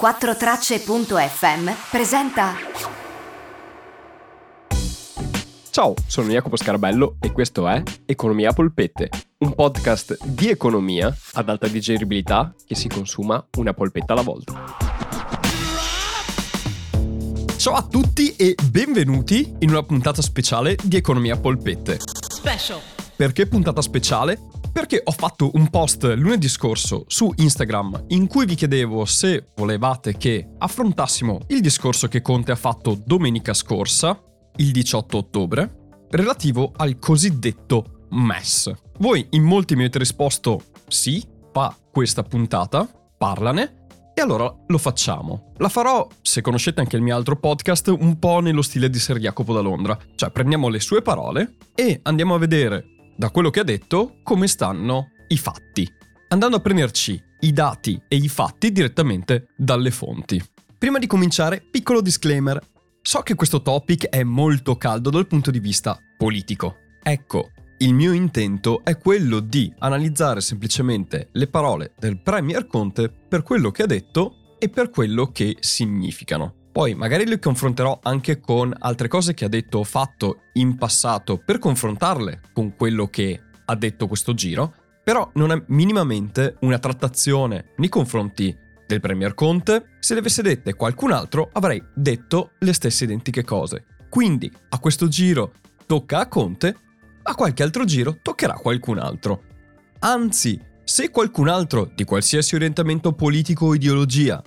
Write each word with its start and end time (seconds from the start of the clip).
4Tracce.fm 0.00 1.70
presenta. 1.88 2.54
Ciao, 5.70 5.94
sono 6.08 6.28
Jacopo 6.30 6.56
Scarabello 6.56 7.16
e 7.20 7.30
questo 7.30 7.68
è 7.68 7.80
Economia 8.04 8.52
Polpette, 8.52 9.08
un 9.38 9.54
podcast 9.54 10.18
di 10.24 10.48
economia 10.48 11.16
ad 11.34 11.48
alta 11.48 11.68
digeribilità 11.68 12.52
che 12.66 12.74
si 12.74 12.88
consuma 12.88 13.44
una 13.56 13.72
polpetta 13.72 14.14
alla 14.14 14.22
volta. 14.22 14.76
Ciao 17.56 17.74
a 17.74 17.86
tutti 17.86 18.34
e 18.34 18.56
benvenuti 18.68 19.54
in 19.60 19.70
una 19.70 19.84
puntata 19.84 20.22
speciale 20.22 20.76
di 20.82 20.96
Economia 20.96 21.38
Polpette. 21.38 21.98
Special. 22.28 22.80
Perché 23.14 23.46
puntata 23.46 23.80
speciale? 23.80 24.53
Perché 24.74 25.00
ho 25.04 25.12
fatto 25.12 25.52
un 25.54 25.70
post 25.70 26.02
lunedì 26.16 26.48
scorso 26.48 27.04
su 27.06 27.32
Instagram 27.36 28.06
in 28.08 28.26
cui 28.26 28.44
vi 28.44 28.56
chiedevo 28.56 29.04
se 29.04 29.50
volevate 29.54 30.16
che 30.16 30.48
affrontassimo 30.58 31.42
il 31.46 31.60
discorso 31.60 32.08
che 32.08 32.20
Conte 32.20 32.50
ha 32.50 32.56
fatto 32.56 33.00
domenica 33.06 33.54
scorsa, 33.54 34.20
il 34.56 34.72
18 34.72 35.16
ottobre, 35.16 35.76
relativo 36.10 36.72
al 36.74 36.98
cosiddetto 36.98 38.06
MES. 38.10 38.72
Voi 38.98 39.24
in 39.30 39.44
molti 39.44 39.76
mi 39.76 39.82
avete 39.82 40.00
risposto 40.00 40.60
sì, 40.88 41.24
fa 41.52 41.72
questa 41.92 42.24
puntata, 42.24 42.84
parlane, 43.16 43.86
e 44.12 44.20
allora 44.20 44.52
lo 44.66 44.78
facciamo. 44.78 45.52
La 45.58 45.68
farò, 45.68 46.04
se 46.20 46.40
conoscete 46.40 46.80
anche 46.80 46.96
il 46.96 47.02
mio 47.02 47.14
altro 47.14 47.36
podcast, 47.36 47.94
un 47.96 48.18
po' 48.18 48.40
nello 48.40 48.62
stile 48.62 48.90
di 48.90 48.98
Ser 48.98 49.18
Jacopo 49.18 49.52
da 49.52 49.60
Londra. 49.60 49.96
Cioè 50.16 50.30
prendiamo 50.30 50.66
le 50.66 50.80
sue 50.80 51.00
parole 51.00 51.58
e 51.76 52.00
andiamo 52.02 52.34
a 52.34 52.38
vedere 52.38 52.93
da 53.16 53.30
quello 53.30 53.50
che 53.50 53.60
ha 53.60 53.64
detto 53.64 54.16
come 54.22 54.46
stanno 54.46 55.10
i 55.28 55.36
fatti. 55.36 55.90
Andando 56.28 56.56
a 56.56 56.60
prenderci 56.60 57.22
i 57.40 57.52
dati 57.52 58.00
e 58.08 58.16
i 58.16 58.28
fatti 58.28 58.72
direttamente 58.72 59.48
dalle 59.56 59.90
fonti. 59.90 60.42
Prima 60.78 60.98
di 60.98 61.06
cominciare, 61.06 61.60
piccolo 61.60 62.00
disclaimer. 62.00 62.60
So 63.02 63.20
che 63.20 63.34
questo 63.34 63.62
topic 63.62 64.06
è 64.06 64.22
molto 64.22 64.76
caldo 64.76 65.10
dal 65.10 65.26
punto 65.26 65.50
di 65.50 65.60
vista 65.60 65.98
politico. 66.16 66.76
Ecco, 67.02 67.50
il 67.78 67.92
mio 67.92 68.12
intento 68.12 68.82
è 68.82 68.96
quello 68.96 69.40
di 69.40 69.72
analizzare 69.78 70.40
semplicemente 70.40 71.28
le 71.32 71.48
parole 71.48 71.92
del 71.98 72.20
Premier 72.20 72.66
Conte 72.66 73.10
per 73.10 73.42
quello 73.42 73.70
che 73.70 73.82
ha 73.82 73.86
detto 73.86 74.56
e 74.58 74.68
per 74.68 74.90
quello 74.90 75.30
che 75.32 75.56
significano. 75.60 76.63
Poi 76.74 76.92
magari 76.96 77.24
le 77.24 77.38
confronterò 77.38 78.00
anche 78.02 78.40
con 78.40 78.74
altre 78.76 79.06
cose 79.06 79.32
che 79.32 79.44
ha 79.44 79.48
detto 79.48 79.78
o 79.78 79.84
fatto 79.84 80.46
in 80.54 80.76
passato 80.76 81.38
per 81.38 81.60
confrontarle 81.60 82.40
con 82.52 82.74
quello 82.74 83.06
che 83.06 83.40
ha 83.64 83.76
detto 83.76 84.08
questo 84.08 84.34
giro, 84.34 84.74
però 85.04 85.30
non 85.34 85.52
è 85.52 85.62
minimamente 85.68 86.56
una 86.62 86.80
trattazione 86.80 87.66
nei 87.76 87.88
confronti 87.88 88.58
del 88.88 88.98
Premier 88.98 89.34
Conte. 89.34 89.90
Se 90.00 90.14
le 90.14 90.18
avesse 90.18 90.42
dette 90.42 90.74
qualcun 90.74 91.12
altro 91.12 91.48
avrei 91.52 91.80
detto 91.94 92.54
le 92.58 92.72
stesse 92.72 93.04
identiche 93.04 93.44
cose. 93.44 93.84
Quindi 94.08 94.50
a 94.70 94.80
questo 94.80 95.06
giro 95.06 95.52
tocca 95.86 96.18
a 96.18 96.26
Conte 96.26 96.76
a 97.22 97.36
qualche 97.36 97.62
altro 97.62 97.84
giro 97.84 98.18
toccherà 98.20 98.54
qualcun 98.54 98.98
altro. 98.98 99.44
Anzi, 100.00 100.60
se 100.82 101.10
qualcun 101.10 101.46
altro 101.46 101.88
di 101.94 102.02
qualsiasi 102.02 102.56
orientamento 102.56 103.12
politico 103.12 103.66
o 103.66 103.74
ideologia 103.76 104.42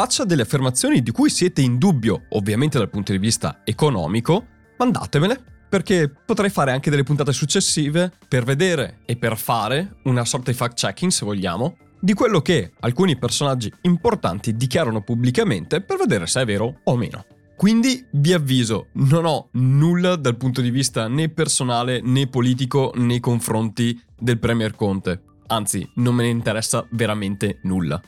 faccia 0.00 0.24
delle 0.24 0.40
affermazioni 0.40 1.02
di 1.02 1.10
cui 1.10 1.28
siete 1.28 1.60
in 1.60 1.76
dubbio, 1.76 2.22
ovviamente 2.30 2.78
dal 2.78 2.88
punto 2.88 3.12
di 3.12 3.18
vista 3.18 3.60
economico, 3.64 4.46
mandatemele, 4.78 5.38
perché 5.68 6.08
potrei 6.08 6.48
fare 6.48 6.72
anche 6.72 6.88
delle 6.88 7.02
puntate 7.02 7.34
successive 7.34 8.10
per 8.26 8.44
vedere 8.44 9.00
e 9.04 9.16
per 9.16 9.36
fare 9.36 9.96
una 10.04 10.24
sorta 10.24 10.50
di 10.50 10.56
fact-checking, 10.56 11.10
se 11.10 11.26
vogliamo, 11.26 11.76
di 12.00 12.14
quello 12.14 12.40
che 12.40 12.72
alcuni 12.80 13.18
personaggi 13.18 13.70
importanti 13.82 14.56
dichiarano 14.56 15.02
pubblicamente 15.02 15.82
per 15.82 15.98
vedere 15.98 16.26
se 16.26 16.40
è 16.40 16.44
vero 16.46 16.80
o 16.82 16.96
meno. 16.96 17.26
Quindi 17.54 18.02
vi 18.12 18.32
avviso, 18.32 18.86
non 18.92 19.26
ho 19.26 19.50
nulla 19.52 20.16
dal 20.16 20.38
punto 20.38 20.62
di 20.62 20.70
vista 20.70 21.08
né 21.08 21.28
personale 21.28 22.00
né 22.00 22.26
politico 22.26 22.90
nei 22.94 23.20
confronti 23.20 24.02
del 24.18 24.38
Premier 24.38 24.74
Conte. 24.74 25.20
Anzi, 25.48 25.86
non 25.96 26.14
me 26.14 26.22
ne 26.22 26.30
interessa 26.30 26.86
veramente 26.88 27.58
nulla. 27.64 28.00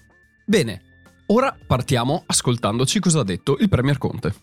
Bene, 0.46 0.84
ora 1.32 1.56
partiamo 1.66 2.22
ascoltandoci 2.26 3.00
cosa 3.00 3.20
ha 3.20 3.24
detto 3.24 3.56
il 3.58 3.68
Premier 3.68 3.98
Conte. 3.98 4.34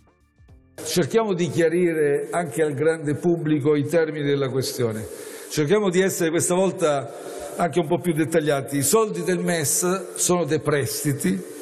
Cerchiamo 0.84 1.34
di 1.34 1.50
chiarire 1.50 2.30
anche 2.32 2.64
al 2.64 2.74
grande 2.74 3.16
pubblico 3.16 3.76
i 3.76 3.86
termini 3.86 4.26
della 4.26 4.50
questione. 4.50 5.06
Cerchiamo 5.50 5.90
di 5.90 6.00
essere 6.00 6.30
questa 6.30 6.56
volta 6.56 7.12
anche 7.58 7.80
un 7.80 7.88
po' 7.88 8.00
più 8.00 8.14
dettagliati. 8.14 8.78
I 8.78 8.84
soldi 8.84 9.24
del 9.24 9.40
MES 9.40 10.16
sono 10.16 10.46
dei 10.46 10.60
prestiti 10.60 11.58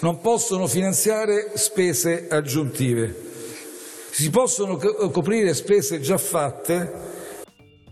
non 0.00 0.20
possono 0.20 0.66
finanziare 0.66 1.52
spese 1.54 2.28
aggiuntive. 2.28 3.24
Si 4.10 4.30
possono 4.30 4.76
coprire 4.76 5.54
spese 5.54 6.00
già 6.00 6.18
fatte. 6.18 7.14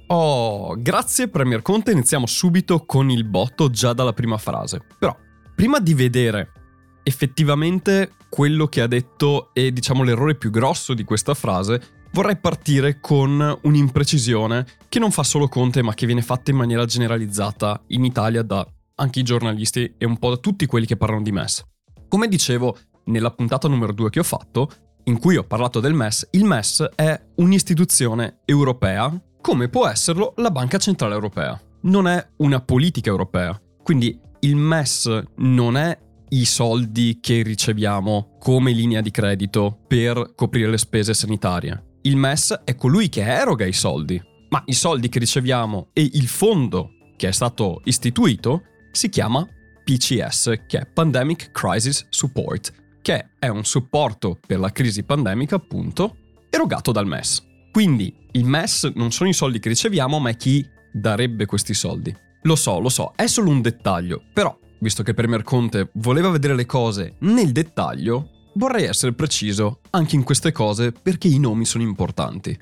Oh, 0.09 0.75
grazie 0.79 1.29
Premier 1.29 1.63
Conte, 1.63 1.93
iniziamo 1.93 2.27
subito 2.27 2.85
con 2.85 3.11
il 3.11 3.25
botto 3.25 3.71
già 3.71 3.95
dalla 3.95 4.13
prima 4.13 4.37
frase. 4.37 4.81
Però, 4.99 5.17
prima 5.55 5.79
di 5.79 5.95
vedere 5.95 6.53
effettivamente 7.03 8.13
quello 8.29 8.67
che 8.67 8.81
ha 8.81 8.87
detto 8.87 9.51
e 9.53 9.73
diciamo 9.73 10.03
l'errore 10.03 10.35
più 10.35 10.51
grosso 10.51 10.95
di 10.95 11.05
questa 11.05 11.35
frase, 11.35 11.81
vorrei 12.13 12.37
partire 12.37 12.99
con 13.01 13.59
un'imprecisione 13.63 14.67
che 14.89 14.99
non 14.99 15.11
fa 15.11 15.23
solo 15.23 15.49
Conte 15.49 15.83
ma 15.83 15.95
che 15.95 16.07
viene 16.07 16.23
fatta 16.23 16.51
in 16.51 16.57
maniera 16.57 16.85
generalizzata 16.85 17.81
in 17.89 18.05
Italia 18.05 18.43
da 18.43 18.67
anche 18.97 19.21
i 19.21 19.25
giornalisti 19.25 19.95
e 19.99 20.07
un 20.07 20.19
po' 20.19 20.31
da 20.31 20.37
tutti 20.37 20.67
quelli 20.67 20.87
che 20.87 20.97
parlano 20.97 21.23
di 21.23 21.33
MES. 21.33 21.65
Come 22.09 22.29
dicevo 22.29 22.77
nella 23.07 23.31
puntata 23.31 23.69
numero 23.69 23.93
2 23.93 24.11
che 24.11 24.21
ho 24.21 24.25
fatto, 24.25 24.71
in 25.05 25.19
cui 25.19 25.37
ho 25.37 25.45
parlato 25.45 25.81
del 25.81 25.95
MES, 25.95 26.29
il 26.31 26.45
MES 26.45 26.91
è 26.95 27.21
un'istituzione 27.37 28.39
europea 28.45 29.13
come 29.41 29.69
può 29.69 29.87
esserlo 29.87 30.33
la 30.37 30.51
Banca 30.51 30.79
Centrale 30.79 31.15
Europea. 31.15 31.61
Non 31.83 32.09
è 32.09 32.27
una 32.39 32.61
politica 32.61 33.11
europea. 33.11 33.61
Quindi 33.83 34.19
il 34.45 34.57
MES 34.57 35.23
non 35.37 35.79
è 35.79 35.99
i 36.29 36.45
soldi 36.45 37.19
che 37.21 37.43
riceviamo 37.43 38.37
come 38.39 38.73
linea 38.73 39.01
di 39.01 39.11
credito 39.11 39.79
per 39.89 40.35
coprire 40.35 40.69
le 40.69 40.77
spese 40.77 41.15
sanitarie. 41.15 41.99
Il 42.03 42.17
MES 42.17 42.61
è 42.65 42.75
colui 42.75 43.09
che 43.09 43.23
eroga 43.23 43.65
i 43.65 43.73
soldi, 43.73 44.21
ma 44.51 44.63
i 44.67 44.75
soldi 44.75 45.09
che 45.09 45.19
riceviamo 45.19 45.89
e 45.95 46.11
il 46.13 46.29
fondo 46.29 46.91
che 47.17 47.29
è 47.29 47.33
stato 47.33 47.81
istituito 47.85 48.65
si 48.93 49.09
chiama 49.09 49.49
PCS, 49.83 50.65
che 50.67 50.79
è 50.79 50.87
Pandemic 50.87 51.51
Crisis 51.51 52.07
Support, 52.11 52.73
che 53.01 53.31
è 53.39 53.49
un 53.49 53.65
supporto 53.65 54.39
per 54.47 54.59
la 54.59 54.73
crisi 54.73 55.05
pandemica, 55.05 55.57
appunto, 55.57 56.17
erogato 56.51 56.93
dal 56.93 57.07
MES. 57.07 57.43
Quindi 57.73 58.15
il 58.33 58.45
MES 58.45 58.93
non 58.95 59.11
sono 59.11 59.31
i 59.31 59.35
soldi 59.35 59.59
che 59.59 59.71
riceviamo, 59.71 60.19
ma 60.19 60.29
è 60.29 60.37
chi 60.37 60.67
darebbe 60.93 61.47
questi 61.47 61.73
soldi. 61.73 62.15
Lo 62.47 62.57
so, 62.57 62.79
lo 62.79 62.91
so, 62.91 63.13
è 63.17 63.27
solo 63.27 63.49
un 63.49 63.63
dettaglio, 63.63 64.23
però, 64.35 64.55
visto 64.81 65.03
che 65.03 65.15
Premier 65.15 65.43
Conte 65.43 65.89
voleva 65.95 66.29
vedere 66.29 66.55
le 66.55 66.67
cose 66.67 67.17
nel 67.21 67.53
dettaglio, 67.53 68.51
vorrei 68.57 68.85
essere 68.85 69.15
preciso 69.15 69.81
anche 69.91 70.15
in 70.15 70.25
queste 70.25 70.53
cose 70.53 70.93
perché 70.93 71.27
i 71.27 71.39
nomi 71.39 71.65
sono 71.65 71.85
importanti. 71.85 72.55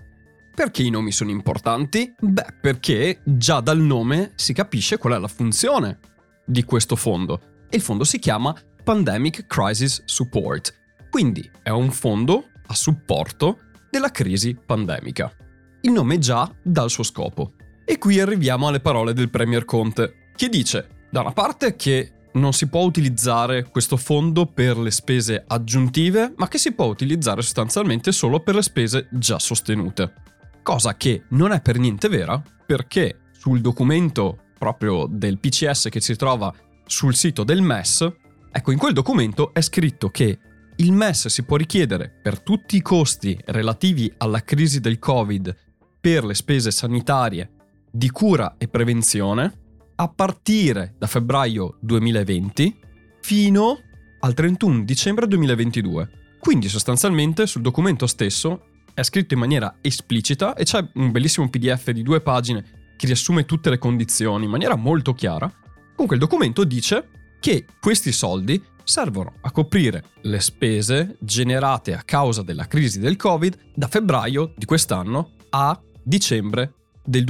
Perché 0.55 0.85
i 0.85 0.91
nomi 0.91 1.11
sono 1.11 1.31
importanti? 1.31 2.15
Beh, 2.17 2.59
perché 2.61 3.23
già 3.25 3.59
dal 3.59 3.81
nome 3.81 4.35
si 4.37 4.53
capisce 4.53 4.99
qual 4.99 5.15
è 5.15 5.19
la 5.19 5.27
funzione 5.27 5.99
di 6.47 6.63
questo 6.63 6.95
fondo 6.95 7.41
e 7.69 7.77
il 7.77 7.83
fondo 7.83 8.05
si 8.05 8.21
chiama 8.21 8.55
Pandemic 8.85 9.47
Crisis 9.49 10.03
Support, 10.05 10.75
quindi 11.11 11.51
è 11.61 11.71
un 11.71 11.91
fondo 11.91 12.51
a 12.69 12.75
supporto 12.75 13.59
della 13.91 14.13
crisi 14.13 14.55
pandemica. 14.55 15.35
Il 15.81 15.91
nome 15.91 16.19
già 16.19 16.49
dà 16.63 16.85
il 16.85 16.91
suo 16.91 17.03
scopo. 17.03 17.55
E 17.85 17.99
qui 17.99 18.21
arriviamo 18.21 18.69
alle 18.69 18.81
parole 18.81 19.13
del 19.13 19.29
Premier 19.29 19.65
Conte, 19.65 20.31
che 20.37 20.49
dice, 20.49 21.07
da 21.11 21.21
una 21.21 21.33
parte, 21.33 21.75
che 21.75 22.13
non 22.35 22.53
si 22.53 22.69
può 22.69 22.83
utilizzare 22.83 23.65
questo 23.65 23.97
fondo 23.97 24.47
per 24.47 24.79
le 24.79 24.91
spese 24.91 25.45
aggiuntive, 25.47 26.33
ma 26.37 26.49
che 26.49 26.59
si 26.59 26.73
può 26.73 26.87
utilizzare 26.87 27.43
sostanzialmente 27.43 28.13
solo 28.13 28.41
per 28.41 28.55
le 28.55 28.63
spese 28.63 29.09
già 29.11 29.39
sostenute. 29.39 30.15
Cosa 30.63 30.97
che 30.97 31.25
non 31.31 31.53
è 31.53 31.61
per 31.61 31.79
niente 31.79 32.09
vera, 32.09 32.41
perché 32.65 33.23
sul 33.33 33.61
documento 33.61 34.39
proprio 34.59 35.07
del 35.11 35.39
PCS 35.39 35.89
che 35.91 36.01
si 36.01 36.15
trova 36.15 36.55
sul 36.87 37.17
sito 37.17 37.43
del 37.43 37.63
MES, 37.63 38.11
ecco 38.51 38.71
in 38.71 38.79
quel 38.79 38.93
documento 38.93 39.53
è 39.53 39.61
scritto 39.61 40.09
che 40.11 40.39
il 40.77 40.93
MES 40.93 41.27
si 41.27 41.43
può 41.43 41.57
richiedere 41.57 42.09
per 42.23 42.41
tutti 42.41 42.77
i 42.77 42.83
costi 42.83 43.39
relativi 43.47 44.13
alla 44.19 44.43
crisi 44.43 44.81
del 44.81 44.99
Covid 45.01 45.55
per 46.01 46.25
le 46.25 46.35
spese 46.35 46.71
sanitarie 46.71 47.51
di 47.93 48.11
cura 48.11 48.57
e 48.57 48.69
prevenzione 48.69 49.61
a 49.97 50.09
partire 50.09 50.95
da 50.99 51.07
febbraio 51.07 51.77
2020 51.81 52.81
fino 53.21 53.79
al 54.21 54.35
31 54.35 54.85
dicembre 54.85 55.27
2022. 55.29 56.11
Quindi 56.41 56.69
sostanzialmente 56.69 57.47
sul 57.47 57.61
documento 57.61 58.07
stesso 58.07 58.71
è 58.95 59.03
scritto 59.03 59.35
in 59.35 59.41
maniera 59.41 59.77
esplicita 59.81 60.55
e 60.55 60.65
c'è 60.65 60.85
un 60.95 61.11
bellissimo 61.11 61.49
PDF 61.49 61.91
di 61.91 62.03
due 62.03 62.21
pagine 62.21 62.95
che 62.97 63.07
riassume 63.07 63.45
tutte 63.45 63.71
le 63.71 63.79
condizioni 63.79 64.45
in 64.45 64.51
maniera 64.51 64.75
molto 64.75 65.13
chiara. 65.13 65.53
Comunque 65.95 66.17
il 66.17 66.23
documento 66.23 66.65
dice 66.65 67.09
che 67.41 67.67
questi 67.81 68.11
soldi 68.11 68.61
servono 68.85 69.35
a 69.43 69.51
coprire 69.51 70.05
le 70.23 70.41
spese 70.41 71.17
generate 71.21 71.95
a 71.95 72.03
causa 72.03 72.43
della 72.43 72.67
crisi 72.67 72.99
del 72.99 73.17
Covid 73.17 73.73
da 73.75 73.87
febbraio 73.87 74.55
di 74.57 74.65
quest'anno 74.65 75.33
a 75.51 75.81
dicembre 76.03 76.75
del 77.05 77.25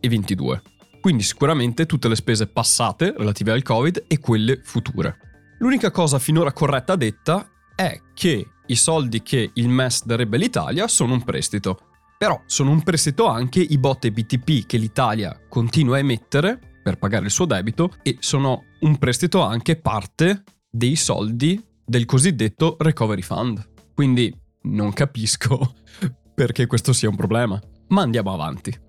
2022. 0.00 0.62
Quindi 1.00 1.22
sicuramente 1.22 1.86
tutte 1.86 2.08
le 2.08 2.16
spese 2.16 2.46
passate 2.46 3.14
relative 3.16 3.52
al 3.52 3.62
Covid 3.62 4.04
e 4.06 4.18
quelle 4.18 4.60
future. 4.62 5.16
L'unica 5.58 5.90
cosa 5.90 6.18
finora 6.18 6.52
corretta 6.52 6.96
detta 6.96 7.48
è 7.74 8.00
che 8.14 8.46
i 8.66 8.76
soldi 8.76 9.22
che 9.22 9.50
il 9.54 9.68
MES 9.68 10.04
darebbe 10.04 10.36
all'Italia 10.36 10.88
sono 10.88 11.14
un 11.14 11.22
prestito. 11.22 11.80
Però 12.18 12.42
sono 12.46 12.70
un 12.70 12.82
prestito 12.82 13.26
anche 13.26 13.60
i 13.60 13.78
botte 13.78 14.10
BTP 14.10 14.66
che 14.66 14.76
l'Italia 14.76 15.40
continua 15.48 15.96
a 15.96 16.00
emettere 16.00 16.80
per 16.82 16.98
pagare 16.98 17.26
il 17.26 17.30
suo 17.30 17.44
debito 17.44 17.94
e 18.02 18.16
sono 18.20 18.64
un 18.80 18.98
prestito 18.98 19.42
anche 19.42 19.76
parte 19.76 20.42
dei 20.68 20.96
soldi 20.96 21.62
del 21.84 22.04
cosiddetto 22.04 22.76
recovery 22.78 23.22
fund. 23.22 23.66
Quindi 23.94 24.34
non 24.62 24.92
capisco 24.92 25.74
perché 26.34 26.66
questo 26.66 26.92
sia 26.92 27.08
un 27.08 27.16
problema. 27.16 27.60
Ma 27.88 28.02
andiamo 28.02 28.32
avanti. 28.32 28.86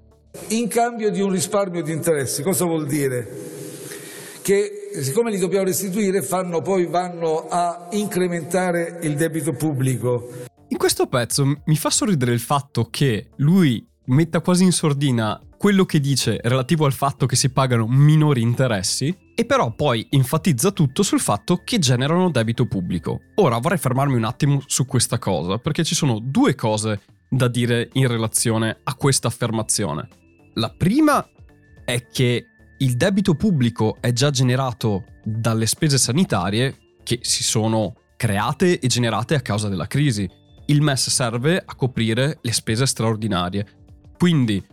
In 0.50 0.68
cambio 0.68 1.10
di 1.10 1.22
un 1.22 1.32
risparmio 1.32 1.82
di 1.82 1.92
interessi, 1.92 2.44
cosa 2.44 2.66
vuol 2.66 2.86
dire? 2.86 3.28
Che 4.42 4.90
siccome 5.02 5.32
li 5.32 5.40
dobbiamo 5.40 5.66
restituire, 5.66 6.22
fanno, 6.22 6.62
poi 6.62 6.86
vanno 6.86 7.48
a 7.50 7.88
incrementare 7.92 9.00
il 9.02 9.16
debito 9.16 9.54
pubblico. 9.54 10.30
In 10.68 10.78
questo 10.78 11.08
pezzo 11.08 11.62
mi 11.66 11.76
fa 11.76 11.90
sorridere 11.90 12.32
il 12.32 12.40
fatto 12.40 12.90
che 12.92 13.30
lui 13.38 13.84
metta 14.06 14.42
quasi 14.42 14.64
in 14.64 14.72
sordina 14.72 15.40
quello 15.58 15.86
che 15.86 16.00
dice 16.00 16.40
relativo 16.44 16.86
al 16.86 16.94
fatto 16.94 17.26
che 17.26 17.36
si 17.36 17.50
pagano 17.50 17.86
minori 17.88 18.42
interessi 18.42 19.16
e 19.36 19.46
però 19.46 19.72
poi 19.72 20.08
enfatizza 20.10 20.72
tutto 20.72 21.04
sul 21.04 21.20
fatto 21.20 21.62
che 21.64 21.80
generano 21.80 22.30
debito 22.30 22.66
pubblico. 22.66 23.20
Ora 23.36 23.58
vorrei 23.58 23.78
fermarmi 23.78 24.16
un 24.16 24.24
attimo 24.24 24.62
su 24.68 24.86
questa 24.86 25.18
cosa 25.18 25.58
perché 25.58 25.84
ci 25.84 25.96
sono 25.96 26.20
due 26.22 26.56
cose 26.56 27.02
da 27.30 27.48
dire 27.48 27.90
in 27.94 28.08
relazione 28.08 28.80
a 28.84 28.96
questa 28.96 29.28
affermazione. 29.28 30.08
La 30.56 30.74
prima 30.76 31.26
è 31.86 32.08
che 32.08 32.46
il 32.80 32.96
debito 32.96 33.36
pubblico 33.36 33.98
è 34.00 34.12
già 34.12 34.30
generato 34.30 35.06
dalle 35.24 35.66
spese 35.66 35.98
sanitarie 35.98 36.98
che 37.04 37.20
si 37.22 37.44
sono 37.44 37.96
create 38.16 38.80
e 38.80 38.88
generate 38.88 39.36
a 39.36 39.42
causa 39.42 39.70
della 39.70 39.88
crisi. 39.88 40.30
Il 40.68 40.82
MES 40.82 41.10
serve 41.10 41.62
a 41.66 41.76
coprire 41.76 42.40
le 42.42 42.52
spese 42.52 42.86
straordinarie. 42.86 43.66
Quindi, 44.18 44.64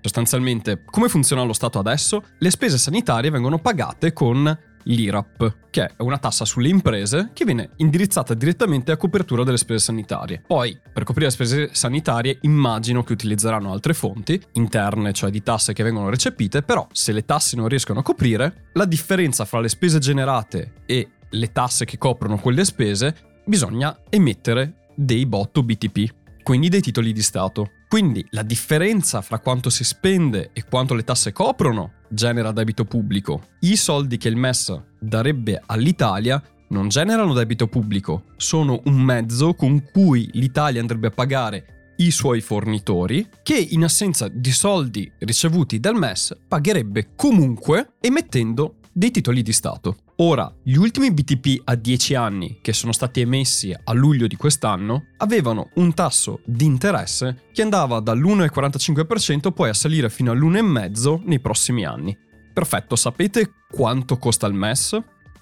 sostanzialmente, 0.00 0.84
come 0.84 1.08
funziona 1.08 1.42
lo 1.42 1.52
Stato 1.52 1.78
adesso? 1.78 2.22
Le 2.38 2.50
spese 2.50 2.78
sanitarie 2.78 3.30
vengono 3.30 3.58
pagate 3.58 4.12
con 4.12 4.58
l'IRAP, 4.86 5.56
che 5.70 5.84
è 5.84 5.94
una 5.98 6.18
tassa 6.18 6.44
sulle 6.44 6.68
imprese 6.68 7.30
che 7.32 7.44
viene 7.44 7.70
indirizzata 7.76 8.34
direttamente 8.34 8.92
a 8.92 8.96
copertura 8.96 9.44
delle 9.44 9.56
spese 9.56 9.84
sanitarie. 9.84 10.42
Poi, 10.46 10.78
per 10.92 11.04
coprire 11.04 11.26
le 11.26 11.32
spese 11.32 11.68
sanitarie, 11.72 12.38
immagino 12.42 13.02
che 13.02 13.12
utilizzeranno 13.12 13.72
altre 13.72 13.94
fonti 13.94 14.40
interne, 14.52 15.12
cioè 15.12 15.30
di 15.30 15.42
tasse 15.42 15.72
che 15.72 15.82
vengono 15.82 16.08
recepite, 16.08 16.62
però 16.62 16.86
se 16.92 17.12
le 17.12 17.24
tasse 17.24 17.56
non 17.56 17.68
riescono 17.68 18.00
a 18.00 18.02
coprire, 18.02 18.68
la 18.74 18.84
differenza 18.84 19.44
fra 19.44 19.60
le 19.60 19.68
spese 19.68 19.98
generate 19.98 20.72
e 20.86 21.08
le 21.28 21.52
tasse 21.52 21.84
che 21.84 21.98
coprono 21.98 22.38
quelle 22.38 22.64
spese, 22.64 23.14
bisogna 23.44 23.96
emettere 24.08 24.88
dei 24.94 25.26
botto 25.26 25.62
BTP, 25.62 26.14
quindi 26.46 26.68
dei 26.68 26.80
titoli 26.80 27.12
di 27.12 27.22
Stato. 27.22 27.72
Quindi 27.88 28.24
la 28.30 28.44
differenza 28.44 29.20
fra 29.20 29.40
quanto 29.40 29.68
si 29.68 29.82
spende 29.82 30.50
e 30.52 30.62
quanto 30.62 30.94
le 30.94 31.02
tasse 31.02 31.32
coprono 31.32 31.94
genera 32.08 32.52
debito 32.52 32.84
pubblico. 32.84 33.48
I 33.62 33.74
soldi 33.74 34.16
che 34.16 34.28
il 34.28 34.36
MES 34.36 34.80
darebbe 35.00 35.60
all'Italia 35.66 36.40
non 36.68 36.86
generano 36.86 37.32
debito 37.32 37.66
pubblico, 37.66 38.26
sono 38.36 38.80
un 38.84 38.94
mezzo 38.94 39.54
con 39.54 39.90
cui 39.90 40.30
l'Italia 40.34 40.80
andrebbe 40.80 41.08
a 41.08 41.10
pagare 41.10 41.94
i 41.96 42.12
suoi 42.12 42.40
fornitori, 42.40 43.28
che 43.42 43.56
in 43.56 43.82
assenza 43.82 44.28
di 44.28 44.52
soldi 44.52 45.10
ricevuti 45.18 45.80
dal 45.80 45.96
MES 45.96 46.36
pagherebbe 46.46 47.08
comunque 47.16 47.94
emettendo 48.00 48.76
dei 48.96 49.10
titoli 49.10 49.42
di 49.42 49.52
Stato. 49.52 49.96
Ora, 50.16 50.50
gli 50.62 50.76
ultimi 50.76 51.12
BTP 51.12 51.60
a 51.64 51.74
10 51.74 52.14
anni 52.14 52.60
che 52.62 52.72
sono 52.72 52.92
stati 52.92 53.20
emessi 53.20 53.76
a 53.84 53.92
luglio 53.92 54.26
di 54.26 54.36
quest'anno 54.36 55.08
avevano 55.18 55.68
un 55.74 55.92
tasso 55.92 56.40
di 56.46 56.64
interesse 56.64 57.42
che 57.52 57.60
andava 57.60 58.00
dall'1,45% 58.00 59.52
poi 59.52 59.68
a 59.68 59.74
salire 59.74 60.08
fino 60.08 60.32
all'1,5% 60.32 61.20
nei 61.26 61.40
prossimi 61.40 61.84
anni. 61.84 62.16
Perfetto, 62.54 62.96
sapete 62.96 63.52
quanto 63.70 64.16
costa 64.16 64.46
il 64.46 64.54
MES? 64.54 64.98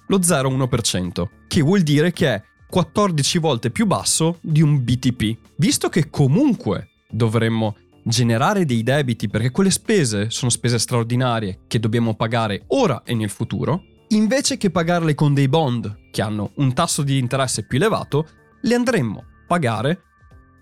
Lo 0.07 0.19
0,1%, 0.19 1.27
che 1.47 1.61
vuol 1.61 1.79
dire 1.79 2.11
che 2.11 2.33
è 2.33 2.43
14 2.67 3.37
volte 3.39 3.71
più 3.71 3.85
basso 3.85 4.39
di 4.41 4.61
un 4.61 4.83
BTP, 4.83 5.37
visto 5.55 5.87
che 5.87 6.09
comunque 6.09 6.89
dovremmo 7.09 7.77
generare 8.07 8.65
dei 8.65 8.83
debiti 8.83 9.27
perché 9.27 9.49
quelle 9.49 9.71
spese 9.71 10.29
sono 10.29 10.51
spese 10.51 10.77
straordinarie 10.77 11.61
che 11.67 11.79
dobbiamo 11.79 12.13
pagare 12.13 12.65
ora 12.67 13.01
e 13.03 13.15
nel 13.15 13.29
futuro, 13.29 13.83
invece 14.09 14.57
che 14.57 14.69
pagarle 14.69 15.15
con 15.15 15.33
dei 15.33 15.47
bond 15.47 16.09
che 16.11 16.21
hanno 16.21 16.51
un 16.57 16.73
tasso 16.73 17.01
di 17.01 17.17
interesse 17.17 17.65
più 17.65 17.77
elevato, 17.77 18.27
le 18.61 18.75
andremmo 18.75 19.19
a 19.19 19.45
pagare 19.47 20.01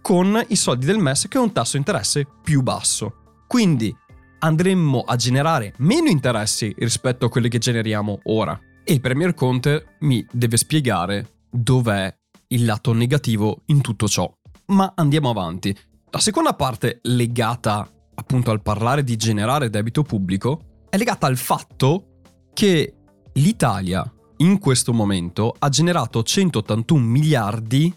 con 0.01 0.42
i 0.48 0.56
soldi 0.56 0.86
del 0.86 1.00
MES 1.00 1.28
che 1.28 1.38
ha 1.38 1.42
un 1.42 1.51
tasso 1.51 1.74
di 1.74 1.80
interesse 1.80 2.25
più 2.42 2.62
basso. 2.62 3.42
Quindi 3.45 3.95
andremmo 4.40 5.01
a 5.01 5.16
generare 5.16 5.74
meno 5.78 6.10
interessi 6.10 6.74
rispetto 6.78 7.25
a 7.25 7.30
quelli 7.30 7.50
che 7.50 7.60
generiamo 7.60 8.19
ora. 8.24 8.57
E 8.84 8.94
il 8.94 9.01
Premier 9.01 9.34
Conte 9.34 9.95
mi 10.00 10.25
deve 10.31 10.57
spiegare 10.57 11.44
dov'è 11.50 12.13
il 12.48 12.66
lato 12.66 12.94
negativo 12.94 13.62
in 13.68 13.81
tutto 13.81 14.07
ciò. 14.07 14.31
Ma 14.68 14.94
andiamo 14.95 15.30
avanti. 15.30 15.75
La 16.13 16.19
seconda 16.19 16.54
parte 16.54 17.00
legata 17.01 17.92
appunto 18.13 18.51
al 18.51 18.62
parlare 18.62 19.04
di 19.04 19.15
generare 19.15 19.71
debito 19.71 20.04
pubblico 20.04 20.83
è 20.88 20.98
legata 20.98 21.25
al 21.25 21.38
fatto 21.38 22.19
che 22.54 22.94
l'Italia 23.33 24.13
in 24.38 24.60
questo 24.60 24.94
momento 24.94 25.56
ha 25.57 25.69
generato 25.69 26.21
181 26.21 27.04
miliardi 27.04 27.92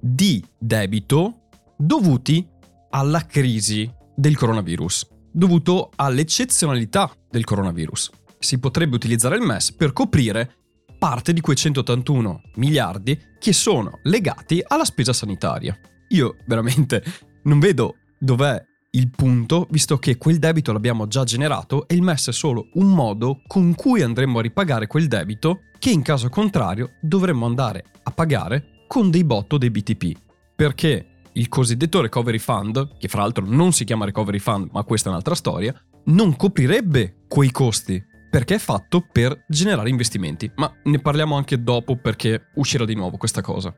di 0.00 0.44
debito 0.58 1.42
dovuti 1.76 2.44
alla 2.90 3.24
crisi 3.24 3.88
del 4.16 4.36
coronavirus, 4.36 5.06
dovuto 5.30 5.90
all'eccezionalità 5.94 7.08
del 7.30 7.44
coronavirus. 7.44 8.10
Si 8.40 8.58
potrebbe 8.58 8.96
utilizzare 8.96 9.36
il 9.36 9.42
MES 9.42 9.74
per 9.74 9.92
coprire 9.92 10.56
parte 10.98 11.32
di 11.32 11.40
quei 11.40 11.54
181 11.54 12.40
miliardi 12.56 13.16
che 13.38 13.52
sono 13.52 14.00
legati 14.02 14.60
alla 14.66 14.84
spesa 14.84 15.12
sanitaria. 15.12 15.78
Io 16.08 16.34
veramente 16.46 17.04
non 17.42 17.58
vedo 17.58 17.96
dov'è 18.18 18.62
il 18.92 19.10
punto, 19.10 19.66
visto 19.70 19.98
che 19.98 20.16
quel 20.16 20.38
debito 20.38 20.72
l'abbiamo 20.72 21.06
già 21.06 21.24
generato 21.24 21.86
e 21.86 21.94
il 21.94 22.02
MES 22.02 22.28
è 22.28 22.32
solo 22.32 22.68
un 22.74 22.92
modo 22.92 23.42
con 23.46 23.74
cui 23.74 24.02
andremo 24.02 24.38
a 24.38 24.42
ripagare 24.42 24.86
quel 24.86 25.06
debito 25.06 25.60
che 25.78 25.90
in 25.90 26.02
caso 26.02 26.28
contrario 26.28 26.92
dovremmo 27.00 27.46
andare 27.46 27.84
a 28.02 28.10
pagare 28.10 28.84
con 28.86 29.10
dei 29.10 29.24
botto 29.24 29.58
dei 29.58 29.70
BTP. 29.70 30.18
Perché 30.56 31.06
il 31.34 31.48
cosiddetto 31.48 32.00
recovery 32.00 32.38
fund, 32.38 32.96
che 32.98 33.08
fra 33.08 33.22
l'altro 33.22 33.44
non 33.46 33.72
si 33.72 33.84
chiama 33.84 34.04
recovery 34.04 34.40
fund 34.40 34.70
ma 34.72 34.82
questa 34.82 35.08
è 35.08 35.12
un'altra 35.12 35.34
storia, 35.36 35.74
non 36.06 36.34
coprirebbe 36.34 37.24
quei 37.28 37.52
costi 37.52 38.02
perché 38.30 38.56
è 38.56 38.58
fatto 38.58 39.06
per 39.10 39.44
generare 39.48 39.88
investimenti, 39.88 40.50
ma 40.56 40.72
ne 40.84 40.98
parliamo 41.00 41.36
anche 41.36 41.62
dopo 41.62 41.96
perché 41.96 42.50
uscirà 42.54 42.84
di 42.84 42.94
nuovo 42.94 43.16
questa 43.16 43.40
cosa. 43.40 43.74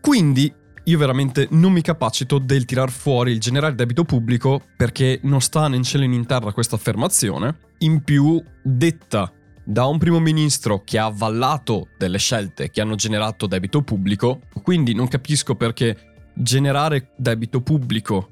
Quindi 0.00 0.52
io 0.84 0.98
veramente 0.98 1.48
non 1.50 1.72
mi 1.72 1.80
capacito 1.80 2.38
del 2.38 2.64
tirar 2.64 2.90
fuori 2.90 3.32
il 3.32 3.40
generare 3.40 3.74
debito 3.74 4.04
pubblico 4.04 4.60
perché 4.76 5.18
non 5.22 5.40
sta 5.40 5.66
né 5.68 5.76
in 5.76 5.82
cielo 5.82 6.06
né 6.06 6.14
in 6.14 6.26
terra 6.26 6.52
questa 6.52 6.76
affermazione, 6.76 7.56
in 7.78 8.02
più 8.02 8.42
detta 8.62 9.32
da 9.64 9.86
un 9.86 9.96
primo 9.96 10.20
ministro 10.20 10.82
che 10.84 10.98
ha 10.98 11.06
avallato 11.06 11.88
delle 11.96 12.18
scelte 12.18 12.70
che 12.70 12.82
hanno 12.82 12.96
generato 12.96 13.46
debito 13.46 13.82
pubblico, 13.82 14.40
quindi 14.62 14.92
non 14.92 15.08
capisco 15.08 15.54
perché 15.54 16.30
generare 16.34 17.12
debito 17.16 17.62
pubblico 17.62 18.30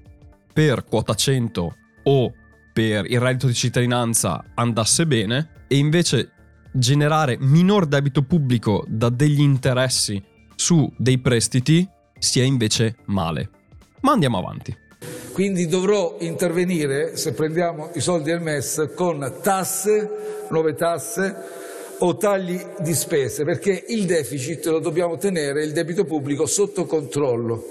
per 0.53 0.85
quota 0.85 1.15
100 1.15 1.77
o 2.05 2.33
per 2.73 3.11
il 3.11 3.21
reddito 3.21 3.47
di 3.47 3.55
cittadinanza 3.55 4.45
andasse 4.55 5.07
bene 5.07 5.65
e 5.69 5.79
invece 5.79 6.33
generare 6.73 7.39
minor 7.39 7.87
debito 7.87 8.23
pubblico 8.23 8.85
da 8.89 9.09
degli 9.09 9.41
interessi 9.41 10.23
su 10.55 10.91
dei 10.99 11.19
prestiti 11.19 11.89
sia 12.23 12.45
invece 12.45 12.95
male. 13.07 13.51
Ma 14.01 14.13
andiamo 14.13 14.39
avanti. 14.39 14.77
Quindi 15.33 15.67
dovrò 15.67 16.19
intervenire, 16.21 17.17
se 17.17 17.33
prendiamo 17.33 17.91
i 17.95 18.01
soldi 18.01 18.31
del 18.31 18.41
MES, 18.41 18.93
con 18.95 19.39
tasse, 19.43 20.47
nuove 20.51 20.75
tasse 20.75 21.35
o 21.99 22.17
tagli 22.17 22.61
di 22.81 22.95
spese, 22.95 23.45
perché 23.45 23.85
il 23.89 24.07
deficit 24.07 24.65
lo 24.67 24.79
dobbiamo 24.79 25.17
tenere, 25.17 25.65
il 25.65 25.73
debito 25.73 26.05
pubblico, 26.05 26.47
sotto 26.47 26.85
controllo. 26.85 27.65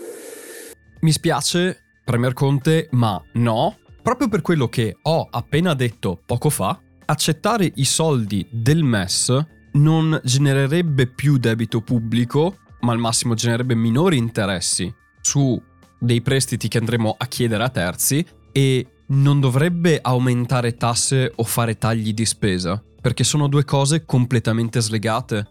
Mi 0.99 1.11
spiace, 1.11 1.77
Premier 2.03 2.33
Conte, 2.33 2.89
ma 2.91 3.21
no, 3.33 3.77
proprio 4.01 4.27
per 4.27 4.41
quello 4.41 4.67
che 4.67 4.97
ho 5.01 5.27
appena 5.29 5.73
detto 5.73 6.19
poco 6.25 6.49
fa, 6.49 6.77
accettare 7.05 7.71
i 7.75 7.85
soldi 7.85 8.45
del 8.49 8.83
MES 8.83 9.45
non 9.73 10.19
genererebbe 10.23 11.07
più 11.07 11.37
debito 11.37 11.81
pubblico, 11.81 12.57
ma 12.81 12.91
al 12.91 12.99
massimo 12.99 13.33
genererebbe 13.33 13.75
minori 13.75 14.17
interessi 14.17 14.93
su 15.21 15.61
dei 15.99 16.21
prestiti 16.21 16.67
che 16.67 16.77
andremo 16.77 17.15
a 17.17 17.25
chiedere 17.27 17.63
a 17.63 17.69
terzi 17.69 18.25
e 18.51 18.87
non 19.07 19.39
dovrebbe 19.39 19.99
aumentare 20.01 20.75
tasse 20.75 21.31
o 21.35 21.43
fare 21.43 21.77
tagli 21.77 22.13
di 22.13 22.25
spesa, 22.25 22.81
perché 23.01 23.23
sono 23.23 23.47
due 23.47 23.65
cose 23.65 24.05
completamente 24.05 24.79
slegate. 24.79 25.47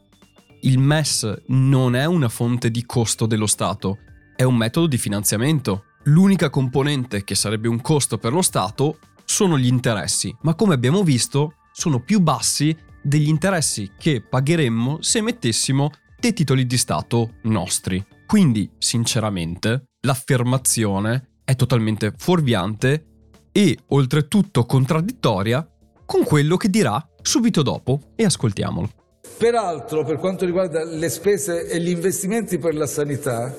Il 0.62 0.78
MES 0.78 1.42
non 1.48 1.94
è 1.94 2.04
una 2.04 2.28
fonte 2.28 2.70
di 2.70 2.84
costo 2.84 3.26
dello 3.26 3.46
Stato, 3.46 3.98
è 4.34 4.42
un 4.42 4.56
metodo 4.56 4.86
di 4.86 4.98
finanziamento. 4.98 5.84
L'unica 6.04 6.48
componente 6.48 7.24
che 7.24 7.34
sarebbe 7.34 7.68
un 7.68 7.80
costo 7.80 8.18
per 8.18 8.32
lo 8.32 8.42
Stato 8.42 8.98
sono 9.24 9.58
gli 9.58 9.66
interessi, 9.66 10.34
ma 10.42 10.54
come 10.54 10.74
abbiamo 10.74 11.02
visto 11.02 11.54
sono 11.72 12.00
più 12.00 12.20
bassi 12.20 12.76
degli 13.02 13.28
interessi 13.28 13.92
che 13.98 14.20
pagheremmo 14.20 14.98
se 15.00 15.20
mettessimo 15.20 15.90
dei 16.20 16.32
titoli 16.34 16.66
di 16.66 16.76
Stato 16.76 17.36
nostri. 17.44 18.04
Quindi, 18.26 18.70
sinceramente, 18.78 19.86
l'affermazione 20.02 21.38
è 21.42 21.56
totalmente 21.56 22.12
fuorviante 22.16 23.06
e 23.50 23.76
oltretutto 23.88 24.66
contraddittoria 24.66 25.66
con 26.04 26.22
quello 26.24 26.56
che 26.56 26.68
dirà 26.68 27.04
subito 27.22 27.62
dopo 27.62 28.00
e 28.14 28.24
ascoltiamolo. 28.24 28.90
Peraltro, 29.36 30.04
per 30.04 30.18
quanto 30.18 30.44
riguarda 30.44 30.84
le 30.84 31.08
spese 31.08 31.66
e 31.66 31.80
gli 31.80 31.88
investimenti 31.88 32.58
per 32.58 32.74
la 32.74 32.86
sanità, 32.86 33.56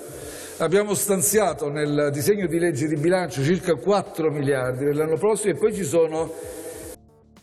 abbiamo 0.57 0.93
stanziato 0.93 1.69
nel 1.69 2.09
disegno 2.13 2.45
di 2.45 2.59
legge 2.59 2.87
di 2.87 2.95
bilancio 2.95 3.43
circa 3.43 3.75
4 3.75 4.29
miliardi 4.29 4.85
per 4.85 4.95
l'anno 4.95 5.17
prossimo 5.17 5.53
e 5.53 5.57
poi 5.57 5.73
ci 5.73 5.83
sono 5.83 6.31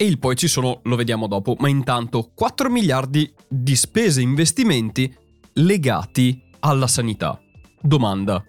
e 0.01 0.07
il 0.07 0.21
poi 0.21 0.37
ci 0.37 0.47
sono, 0.47 0.79
lo 0.85 0.95
vediamo 0.95 1.27
dopo, 1.27 1.57
ma 1.59 1.69
intanto 1.69 2.31
4 2.33 2.71
miliardi 2.71 3.35
di 3.49 3.75
spese 3.75 4.21
e 4.21 4.23
investimenti 4.23 5.13
legati 5.55 6.41
alla 6.61 6.87
sanità. 6.87 7.41
Domanda, 7.81 8.41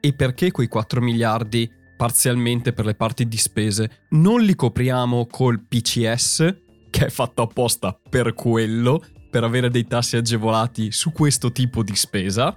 e 0.00 0.14
perché 0.14 0.50
quei 0.50 0.66
4 0.66 1.02
miliardi 1.02 1.70
parzialmente 1.94 2.72
per 2.72 2.86
le 2.86 2.94
parti 2.94 3.28
di 3.28 3.36
spese 3.36 4.06
non 4.10 4.40
li 4.40 4.54
copriamo 4.54 5.26
col 5.26 5.60
PCS, 5.60 6.56
che 6.88 7.06
è 7.06 7.10
fatto 7.10 7.42
apposta 7.42 7.94
per 8.08 8.32
quello, 8.32 9.02
per 9.30 9.44
avere 9.44 9.68
dei 9.68 9.86
tassi 9.86 10.16
agevolati 10.16 10.90
su 10.90 11.12
questo 11.12 11.52
tipo 11.52 11.82
di 11.82 11.94
spesa? 11.96 12.56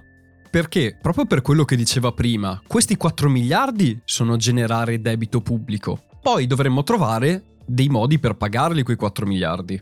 Perché, 0.50 0.96
proprio 0.98 1.26
per 1.26 1.42
quello 1.42 1.66
che 1.66 1.76
diceva 1.76 2.12
prima, 2.12 2.62
questi 2.66 2.96
4 2.96 3.28
miliardi 3.28 4.00
sono 4.06 4.36
generare 4.36 5.02
debito 5.02 5.42
pubblico. 5.42 6.04
Poi 6.22 6.46
dovremmo 6.46 6.82
trovare 6.82 7.57
dei 7.68 7.88
modi 7.88 8.18
per 8.18 8.34
pagarli 8.34 8.82
quei 8.82 8.96
4 8.96 9.26
miliardi. 9.26 9.80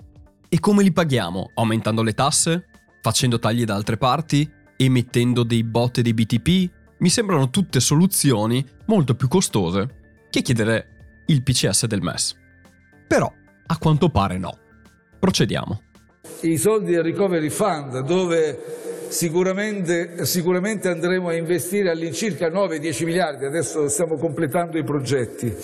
E 0.48 0.60
come 0.60 0.82
li 0.82 0.92
paghiamo? 0.92 1.52
Aumentando 1.54 2.02
le 2.02 2.12
tasse? 2.12 2.66
Facendo 3.00 3.38
tagli 3.38 3.64
da 3.64 3.74
altre 3.74 3.96
parti? 3.96 4.50
Emettendo 4.76 5.44
dei 5.44 5.62
bot 5.62 5.98
e 5.98 6.02
dei 6.02 6.12
BTP? 6.12 6.70
Mi 6.98 7.08
sembrano 7.08 7.50
tutte 7.50 7.78
soluzioni 7.78 8.64
molto 8.86 9.14
più 9.14 9.28
costose 9.28 10.24
che 10.30 10.42
chiedere 10.42 11.22
il 11.26 11.42
PCS 11.42 11.86
del 11.86 12.02
MES. 12.02 12.36
Però, 13.06 13.32
a 13.66 13.78
quanto 13.78 14.08
pare 14.08 14.38
no. 14.38 14.58
Procediamo. 15.18 15.82
I 16.42 16.56
soldi 16.56 16.92
del 16.92 17.04
Recovery 17.04 17.50
Fund, 17.50 18.00
dove 18.00 19.06
sicuramente, 19.08 20.24
sicuramente 20.24 20.88
andremo 20.88 21.28
a 21.28 21.34
investire 21.34 21.90
all'incirca 21.90 22.48
9-10 22.48 23.04
miliardi, 23.04 23.44
adesso 23.44 23.88
stiamo 23.88 24.16
completando 24.16 24.76
i 24.76 24.84
progetti. 24.84 25.54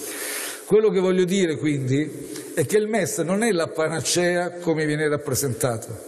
Quello 0.72 0.88
che 0.88 1.00
voglio 1.00 1.24
dire 1.24 1.58
quindi 1.58 2.10
è 2.54 2.64
che 2.64 2.78
il 2.78 2.88
MES 2.88 3.18
non 3.18 3.42
è 3.42 3.52
la 3.52 3.68
panacea 3.68 4.52
come 4.52 4.86
viene 4.86 5.06
rappresentato. 5.06 5.98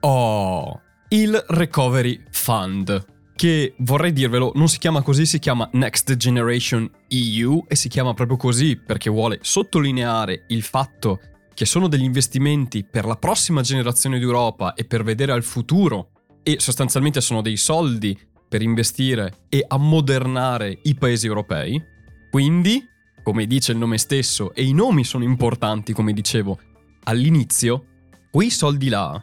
Oh, 0.00 0.78
il 1.08 1.42
Recovery 1.48 2.22
Fund, 2.32 3.02
che 3.34 3.72
vorrei 3.78 4.12
dirvelo, 4.12 4.52
non 4.56 4.68
si 4.68 4.76
chiama 4.76 5.00
così, 5.00 5.24
si 5.24 5.38
chiama 5.38 5.66
Next 5.72 6.14
Generation 6.16 6.86
EU 7.08 7.64
e 7.66 7.76
si 7.76 7.88
chiama 7.88 8.12
proprio 8.12 8.36
così 8.36 8.76
perché 8.76 9.08
vuole 9.08 9.38
sottolineare 9.40 10.44
il 10.48 10.60
fatto 10.60 11.20
che 11.54 11.64
sono 11.64 11.88
degli 11.88 12.04
investimenti 12.04 12.84
per 12.84 13.06
la 13.06 13.16
prossima 13.16 13.62
generazione 13.62 14.18
d'Europa 14.18 14.74
e 14.74 14.84
per 14.84 15.02
vedere 15.02 15.32
al 15.32 15.44
futuro 15.44 16.10
e 16.42 16.60
sostanzialmente 16.60 17.22
sono 17.22 17.40
dei 17.40 17.56
soldi 17.56 18.18
per 18.46 18.60
investire 18.60 19.44
e 19.48 19.64
ammodernare 19.66 20.80
i 20.82 20.94
paesi 20.94 21.26
europei. 21.26 21.82
Quindi 22.30 22.88
come 23.22 23.46
dice 23.46 23.72
il 23.72 23.78
nome 23.78 23.98
stesso, 23.98 24.54
e 24.54 24.64
i 24.64 24.72
nomi 24.72 25.04
sono 25.04 25.24
importanti, 25.24 25.92
come 25.92 26.12
dicevo 26.12 26.58
all'inizio, 27.04 27.86
quei 28.30 28.50
soldi 28.50 28.88
là 28.88 29.20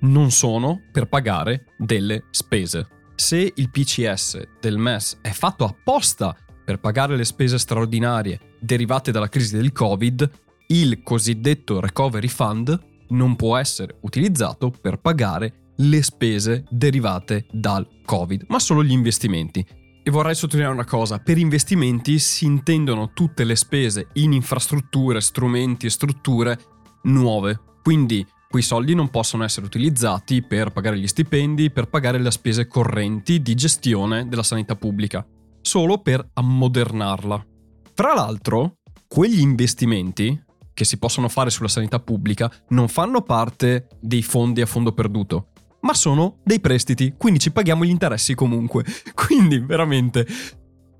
non 0.00 0.30
sono 0.30 0.80
per 0.90 1.08
pagare 1.08 1.74
delle 1.76 2.24
spese. 2.30 2.88
Se 3.14 3.52
il 3.54 3.70
PCS 3.70 4.40
del 4.60 4.78
MES 4.78 5.18
è 5.20 5.30
fatto 5.30 5.64
apposta 5.64 6.34
per 6.64 6.78
pagare 6.78 7.16
le 7.16 7.24
spese 7.24 7.58
straordinarie 7.58 8.40
derivate 8.58 9.10
dalla 9.10 9.28
crisi 9.28 9.56
del 9.56 9.72
Covid, 9.72 10.30
il 10.68 11.02
cosiddetto 11.02 11.80
Recovery 11.80 12.28
Fund 12.28 12.78
non 13.08 13.36
può 13.36 13.56
essere 13.56 13.98
utilizzato 14.02 14.70
per 14.70 14.98
pagare 14.98 15.72
le 15.76 16.02
spese 16.02 16.64
derivate 16.70 17.46
dal 17.50 17.86
Covid, 18.04 18.44
ma 18.48 18.58
solo 18.58 18.84
gli 18.84 18.92
investimenti. 18.92 19.66
E 20.10 20.12
vorrei 20.12 20.34
sottolineare 20.34 20.74
una 20.74 20.84
cosa, 20.84 21.20
per 21.20 21.38
investimenti 21.38 22.18
si 22.18 22.44
intendono 22.44 23.12
tutte 23.12 23.44
le 23.44 23.54
spese 23.54 24.08
in 24.14 24.32
infrastrutture, 24.32 25.20
strumenti 25.20 25.86
e 25.86 25.90
strutture 25.90 26.58
nuove. 27.02 27.60
Quindi 27.80 28.26
quei 28.48 28.64
soldi 28.64 28.96
non 28.96 29.08
possono 29.08 29.44
essere 29.44 29.66
utilizzati 29.66 30.42
per 30.42 30.72
pagare 30.72 30.98
gli 30.98 31.06
stipendi, 31.06 31.70
per 31.70 31.88
pagare 31.88 32.18
le 32.18 32.32
spese 32.32 32.66
correnti 32.66 33.40
di 33.40 33.54
gestione 33.54 34.26
della 34.26 34.42
sanità 34.42 34.74
pubblica, 34.74 35.24
solo 35.60 35.98
per 35.98 36.28
ammodernarla. 36.32 37.46
Tra 37.94 38.12
l'altro, 38.12 38.78
quegli 39.06 39.38
investimenti 39.38 40.42
che 40.74 40.84
si 40.84 40.98
possono 40.98 41.28
fare 41.28 41.50
sulla 41.50 41.68
sanità 41.68 42.00
pubblica 42.00 42.50
non 42.70 42.88
fanno 42.88 43.22
parte 43.22 43.86
dei 44.00 44.22
fondi 44.22 44.60
a 44.60 44.66
fondo 44.66 44.90
perduto, 44.90 45.50
ma 45.80 45.94
sono 45.94 46.38
dei 46.44 46.60
prestiti, 46.60 47.14
quindi 47.16 47.38
ci 47.38 47.52
paghiamo 47.52 47.84
gli 47.84 47.90
interessi 47.90 48.34
comunque. 48.34 48.84
Quindi 49.14 49.58
veramente 49.58 50.26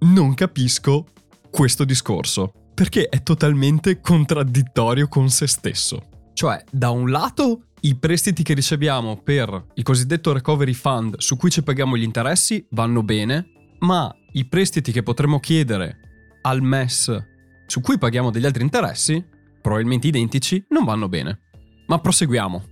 non 0.00 0.34
capisco 0.34 1.06
questo 1.50 1.84
discorso, 1.84 2.52
perché 2.74 3.08
è 3.08 3.22
totalmente 3.22 4.00
contraddittorio 4.00 5.08
con 5.08 5.28
se 5.28 5.46
stesso. 5.46 6.08
Cioè, 6.32 6.64
da 6.70 6.90
un 6.90 7.10
lato, 7.10 7.64
i 7.80 7.96
prestiti 7.96 8.42
che 8.42 8.54
riceviamo 8.54 9.20
per 9.22 9.66
il 9.74 9.82
cosiddetto 9.82 10.32
recovery 10.32 10.72
fund 10.72 11.18
su 11.18 11.36
cui 11.36 11.50
ci 11.50 11.62
paghiamo 11.62 11.96
gli 11.96 12.02
interessi 12.02 12.64
vanno 12.70 13.02
bene, 13.02 13.52
ma 13.80 14.14
i 14.32 14.46
prestiti 14.46 14.92
che 14.92 15.02
potremmo 15.02 15.40
chiedere 15.40 15.98
al 16.42 16.62
MES 16.62 17.28
su 17.66 17.80
cui 17.80 17.98
paghiamo 17.98 18.30
degli 18.30 18.46
altri 18.46 18.62
interessi, 18.62 19.24
probabilmente 19.60 20.06
identici, 20.06 20.64
non 20.70 20.84
vanno 20.84 21.08
bene. 21.08 21.40
Ma 21.86 21.98
proseguiamo 21.98 22.64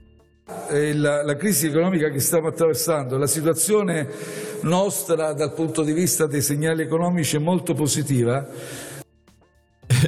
la, 0.95 1.23
la, 1.23 1.37
crisi 1.37 1.67
economica 1.67 2.09
che 2.09 2.21
stiamo 2.21 2.49
attraversando, 2.49 3.19
la 3.19 3.27
situazione 3.27 4.09
nostra 4.63 5.33
dal 5.33 5.53
punto 5.53 5.83
di 5.83 5.93
vista 5.93 6.27
dei 6.27 6.43
segnali 6.43 6.83
economici 6.83 7.37
è 7.37 7.39
molto 7.39 7.75
positiva. 7.75 8.47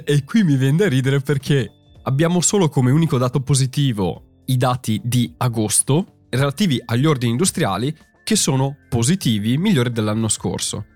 E 0.05 0.25
qui 0.25 0.45
mi 0.45 0.57
viene 0.57 0.79
da 0.79 0.89
ridere 0.89 1.21
perché 1.21 1.71
abbiamo 2.03 2.41
solo 2.41 2.69
come 2.69 2.91
unico 2.91 3.19
dato 3.19 3.41
positivo 3.41 4.43
i 4.47 4.57
dati 4.57 5.01
di 5.03 5.33
agosto 5.39 6.27
relativi 6.31 6.81
agli 6.85 7.07
ordini 7.07 7.33
industriali 7.33 7.95
che 8.25 8.37
sono 8.37 8.77
positivi, 8.89 9.59
migliori 9.59 9.91
dell'anno 9.91 10.29
scorso. 10.29 10.87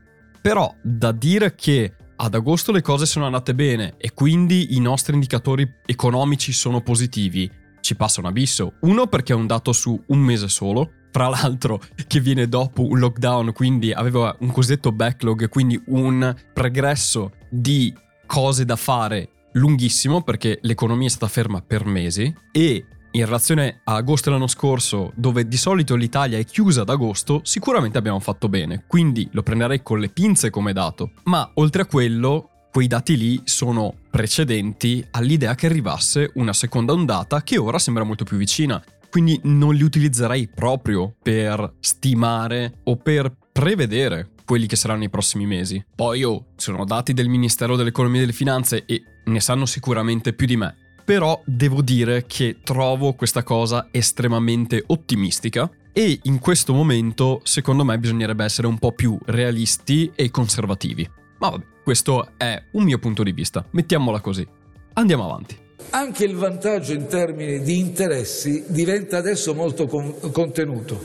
Però 0.40 0.72
da 0.82 1.12
dire 1.12 1.54
che 1.54 1.94
ad 2.16 2.34
agosto 2.34 2.72
le 2.72 2.82
cose 2.82 3.06
sono 3.06 3.26
andate 3.26 3.54
bene 3.54 3.94
e 3.98 4.12
quindi 4.12 4.76
i 4.76 4.80
nostri 4.80 5.14
indicatori 5.14 5.68
economici 5.84 6.52
sono 6.52 6.80
positivi 6.80 7.50
ci 7.84 7.96
passa 7.96 8.20
un 8.20 8.26
abisso. 8.26 8.74
Uno 8.80 9.06
perché 9.06 9.34
è 9.34 9.36
un 9.36 9.46
dato 9.46 9.72
su 9.72 10.02
un 10.06 10.18
mese 10.18 10.48
solo, 10.48 10.90
tra 11.10 11.28
l'altro 11.28 11.80
che 12.06 12.18
viene 12.18 12.48
dopo 12.48 12.88
un 12.88 12.98
lockdown, 12.98 13.52
quindi 13.52 13.92
aveva 13.92 14.34
un 14.40 14.50
cosiddetto 14.50 14.90
backlog, 14.90 15.50
quindi 15.50 15.80
un 15.88 16.34
pregresso 16.52 17.32
di 17.50 17.94
cose 18.26 18.64
da 18.64 18.76
fare 18.76 19.28
lunghissimo 19.52 20.22
perché 20.22 20.58
l'economia 20.62 21.06
è 21.06 21.10
stata 21.10 21.30
ferma 21.30 21.60
per 21.60 21.84
mesi 21.84 22.34
e 22.50 22.86
in 23.10 23.24
relazione 23.24 23.82
a 23.84 23.96
agosto 23.96 24.28
dell'anno 24.28 24.48
scorso, 24.48 25.12
dove 25.14 25.46
di 25.46 25.56
solito 25.56 25.94
l'Italia 25.94 26.38
è 26.38 26.44
chiusa 26.44 26.80
ad 26.80 26.88
agosto, 26.88 27.42
sicuramente 27.44 27.98
abbiamo 27.98 28.18
fatto 28.18 28.48
bene, 28.48 28.84
quindi 28.88 29.28
lo 29.32 29.42
prenderei 29.44 29.82
con 29.82 30.00
le 30.00 30.08
pinze 30.08 30.50
come 30.50 30.72
dato. 30.72 31.12
Ma 31.24 31.48
oltre 31.54 31.82
a 31.82 31.86
quello, 31.86 32.48
quei 32.72 32.88
dati 32.88 33.16
lì 33.16 33.40
sono 33.44 33.98
precedenti 34.14 35.04
all'idea 35.10 35.56
che 35.56 35.66
arrivasse 35.66 36.30
una 36.34 36.52
seconda 36.52 36.92
ondata 36.92 37.42
che 37.42 37.58
ora 37.58 37.80
sembra 37.80 38.04
molto 38.04 38.22
più 38.22 38.36
vicina. 38.36 38.80
Quindi 39.10 39.40
non 39.42 39.74
li 39.74 39.82
utilizzerei 39.82 40.46
proprio 40.46 41.12
per 41.20 41.74
stimare 41.80 42.74
o 42.84 42.94
per 42.94 43.34
prevedere 43.50 44.28
quelli 44.44 44.68
che 44.68 44.76
saranno 44.76 45.02
i 45.02 45.10
prossimi 45.10 45.46
mesi. 45.46 45.84
Poi 45.96 46.22
oh, 46.22 46.44
sono 46.54 46.84
dati 46.84 47.12
del 47.12 47.28
Ministero 47.28 47.74
dell'Economia 47.74 48.18
e 48.18 48.20
delle 48.20 48.32
Finanze 48.32 48.84
e 48.86 49.02
ne 49.24 49.40
sanno 49.40 49.66
sicuramente 49.66 50.32
più 50.32 50.46
di 50.46 50.56
me. 50.56 50.76
però 51.04 51.40
devo 51.44 51.82
dire 51.82 52.24
che 52.26 52.58
trovo 52.62 53.14
questa 53.14 53.42
cosa 53.42 53.88
estremamente 53.90 54.82
ottimistica 54.86 55.68
e 55.92 56.20
in 56.22 56.38
questo 56.38 56.72
momento 56.72 57.40
secondo 57.42 57.84
me 57.84 57.98
bisognerebbe 57.98 58.44
essere 58.44 58.68
un 58.68 58.78
po' 58.78 58.92
più 58.92 59.18
realisti 59.26 60.10
e 60.14 60.30
conservativi. 60.30 61.08
Ma 61.38 61.50
vabbè, 61.50 61.64
questo 61.84 62.30
è 62.38 62.60
un 62.72 62.84
mio 62.84 62.98
punto 62.98 63.22
di 63.22 63.32
vista, 63.32 63.64
mettiamola 63.70 64.20
così. 64.20 64.46
Andiamo 64.94 65.24
avanti. 65.24 65.56
Anche 65.90 66.24
il 66.24 66.34
vantaggio 66.34 66.94
in 66.94 67.06
termini 67.06 67.60
di 67.60 67.78
interessi 67.78 68.64
diventa 68.68 69.18
adesso 69.18 69.54
molto 69.54 69.86
con- 69.86 70.14
contenuto. 70.32 70.98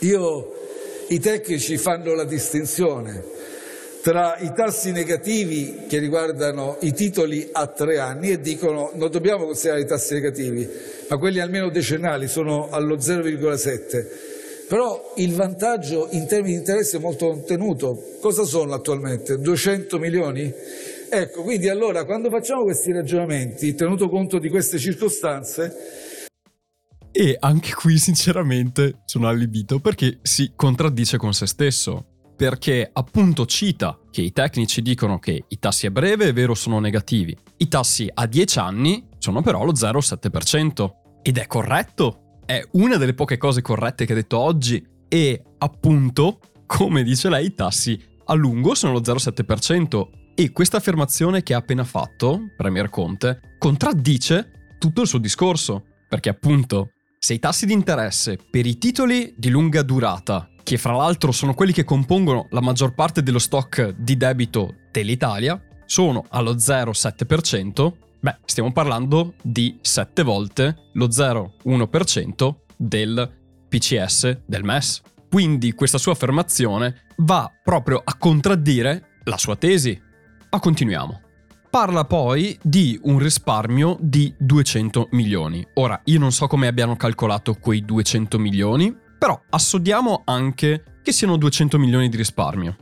Io, 0.00 0.52
I 1.08 1.18
tecnici 1.18 1.76
fanno 1.78 2.14
la 2.14 2.24
distinzione 2.24 3.24
tra 4.00 4.38
i 4.38 4.52
tassi 4.54 4.92
negativi 4.92 5.84
che 5.88 5.98
riguardano 5.98 6.78
i 6.82 6.92
titoli 6.92 7.48
a 7.50 7.66
tre 7.66 7.98
anni 7.98 8.30
e 8.30 8.40
dicono 8.40 8.92
non 8.94 9.10
dobbiamo 9.10 9.44
considerare 9.44 9.82
i 9.82 9.86
tassi 9.86 10.14
negativi, 10.14 10.68
ma 11.08 11.18
quelli 11.18 11.40
almeno 11.40 11.68
decennali 11.68 12.28
sono 12.28 12.68
allo 12.70 12.96
0,7. 12.96 14.06
Però 14.68 15.14
il 15.16 15.34
vantaggio 15.34 16.08
in 16.10 16.26
termini 16.26 16.52
di 16.52 16.58
interesse 16.58 16.98
è 16.98 17.00
molto 17.00 17.28
contenuto. 17.28 17.98
Cosa 18.20 18.44
sono 18.44 18.74
attualmente? 18.74 19.38
200 19.38 19.98
milioni? 19.98 20.52
Ecco, 21.10 21.42
quindi 21.42 21.68
allora 21.68 22.04
quando 22.04 22.28
facciamo 22.28 22.64
questi 22.64 22.92
ragionamenti, 22.92 23.74
tenuto 23.74 24.10
conto 24.10 24.38
di 24.38 24.50
queste 24.50 24.78
circostanze, 24.78 25.74
e 27.10 27.36
anche 27.40 27.72
qui 27.74 27.98
sinceramente 27.98 29.00
sono 29.04 29.26
allibito 29.26 29.80
perché 29.80 30.18
si 30.22 30.52
contraddice 30.54 31.16
con 31.16 31.32
se 31.32 31.46
stesso. 31.46 32.04
Perché 32.36 32.88
appunto 32.92 33.46
cita 33.46 33.98
che 34.08 34.20
i 34.20 34.30
tecnici 34.30 34.80
dicono 34.82 35.18
che 35.18 35.44
i 35.48 35.58
tassi 35.58 35.86
a 35.86 35.90
breve 35.90 36.28
è 36.28 36.32
vero 36.32 36.54
sono 36.54 36.78
negativi, 36.78 37.36
i 37.56 37.66
tassi 37.66 38.08
a 38.12 38.26
10 38.26 38.58
anni 38.60 39.08
sono 39.18 39.42
però 39.42 39.64
lo 39.64 39.72
0,7%. 39.72 40.90
Ed 41.22 41.38
è 41.38 41.46
corretto, 41.48 42.27
è 42.48 42.66
una 42.72 42.96
delle 42.96 43.12
poche 43.12 43.36
cose 43.36 43.60
corrette 43.60 44.06
che 44.06 44.12
ha 44.12 44.14
detto 44.14 44.38
oggi 44.38 44.82
e 45.06 45.42
appunto, 45.58 46.40
come 46.64 47.02
dice 47.02 47.28
lei, 47.28 47.44
i 47.44 47.54
tassi 47.54 48.02
a 48.24 48.32
lungo 48.32 48.74
sono 48.74 48.94
lo 48.94 49.00
0,7% 49.00 50.08
e 50.34 50.50
questa 50.50 50.78
affermazione 50.78 51.42
che 51.42 51.52
ha 51.52 51.58
appena 51.58 51.84
fatto, 51.84 52.44
Premier 52.56 52.88
Conte, 52.88 53.56
contraddice 53.58 54.76
tutto 54.78 55.02
il 55.02 55.06
suo 55.06 55.18
discorso, 55.18 55.84
perché 56.08 56.30
appunto 56.30 56.92
se 57.18 57.34
i 57.34 57.38
tassi 57.38 57.66
di 57.66 57.74
interesse 57.74 58.38
per 58.50 58.64
i 58.64 58.78
titoli 58.78 59.34
di 59.36 59.50
lunga 59.50 59.82
durata, 59.82 60.48
che 60.62 60.78
fra 60.78 60.96
l'altro 60.96 61.32
sono 61.32 61.52
quelli 61.52 61.72
che 61.72 61.84
compongono 61.84 62.46
la 62.48 62.62
maggior 62.62 62.94
parte 62.94 63.22
dello 63.22 63.38
stock 63.38 63.90
di 63.90 64.16
debito 64.16 64.74
dell'Italia, 64.90 65.62
sono 65.84 66.24
allo 66.30 66.54
0,7%, 66.54 67.92
beh, 68.20 68.38
stiamo 68.44 68.72
parlando 68.72 69.34
di 69.42 69.78
7 69.80 70.22
volte 70.22 70.90
lo 70.94 71.06
0,1% 71.06 72.54
del 72.76 73.30
PCS 73.68 74.40
del 74.46 74.64
MES. 74.64 75.02
Quindi 75.30 75.72
questa 75.72 75.98
sua 75.98 76.12
affermazione 76.12 77.06
va 77.18 77.50
proprio 77.62 78.00
a 78.02 78.16
contraddire 78.16 79.20
la 79.24 79.36
sua 79.36 79.56
tesi, 79.56 80.00
ma 80.50 80.58
continuiamo. 80.58 81.20
Parla 81.70 82.04
poi 82.04 82.58
di 82.62 82.98
un 83.02 83.18
risparmio 83.18 83.98
di 84.00 84.34
200 84.38 85.08
milioni. 85.10 85.66
Ora, 85.74 86.00
io 86.04 86.18
non 86.18 86.32
so 86.32 86.46
come 86.46 86.66
abbiano 86.66 86.96
calcolato 86.96 87.54
quei 87.54 87.84
200 87.84 88.38
milioni, 88.38 88.96
però 89.18 89.38
assodiamo 89.50 90.22
anche 90.24 91.00
che 91.02 91.12
siano 91.12 91.36
200 91.36 91.78
milioni 91.78 92.08
di 92.08 92.16
risparmio. 92.16 92.76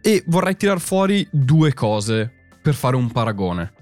E 0.00 0.22
vorrei 0.28 0.56
tirar 0.56 0.78
fuori 0.78 1.26
due 1.32 1.74
cose 1.74 2.32
per 2.62 2.74
fare 2.74 2.94
un 2.94 3.10
paragone. 3.10 3.72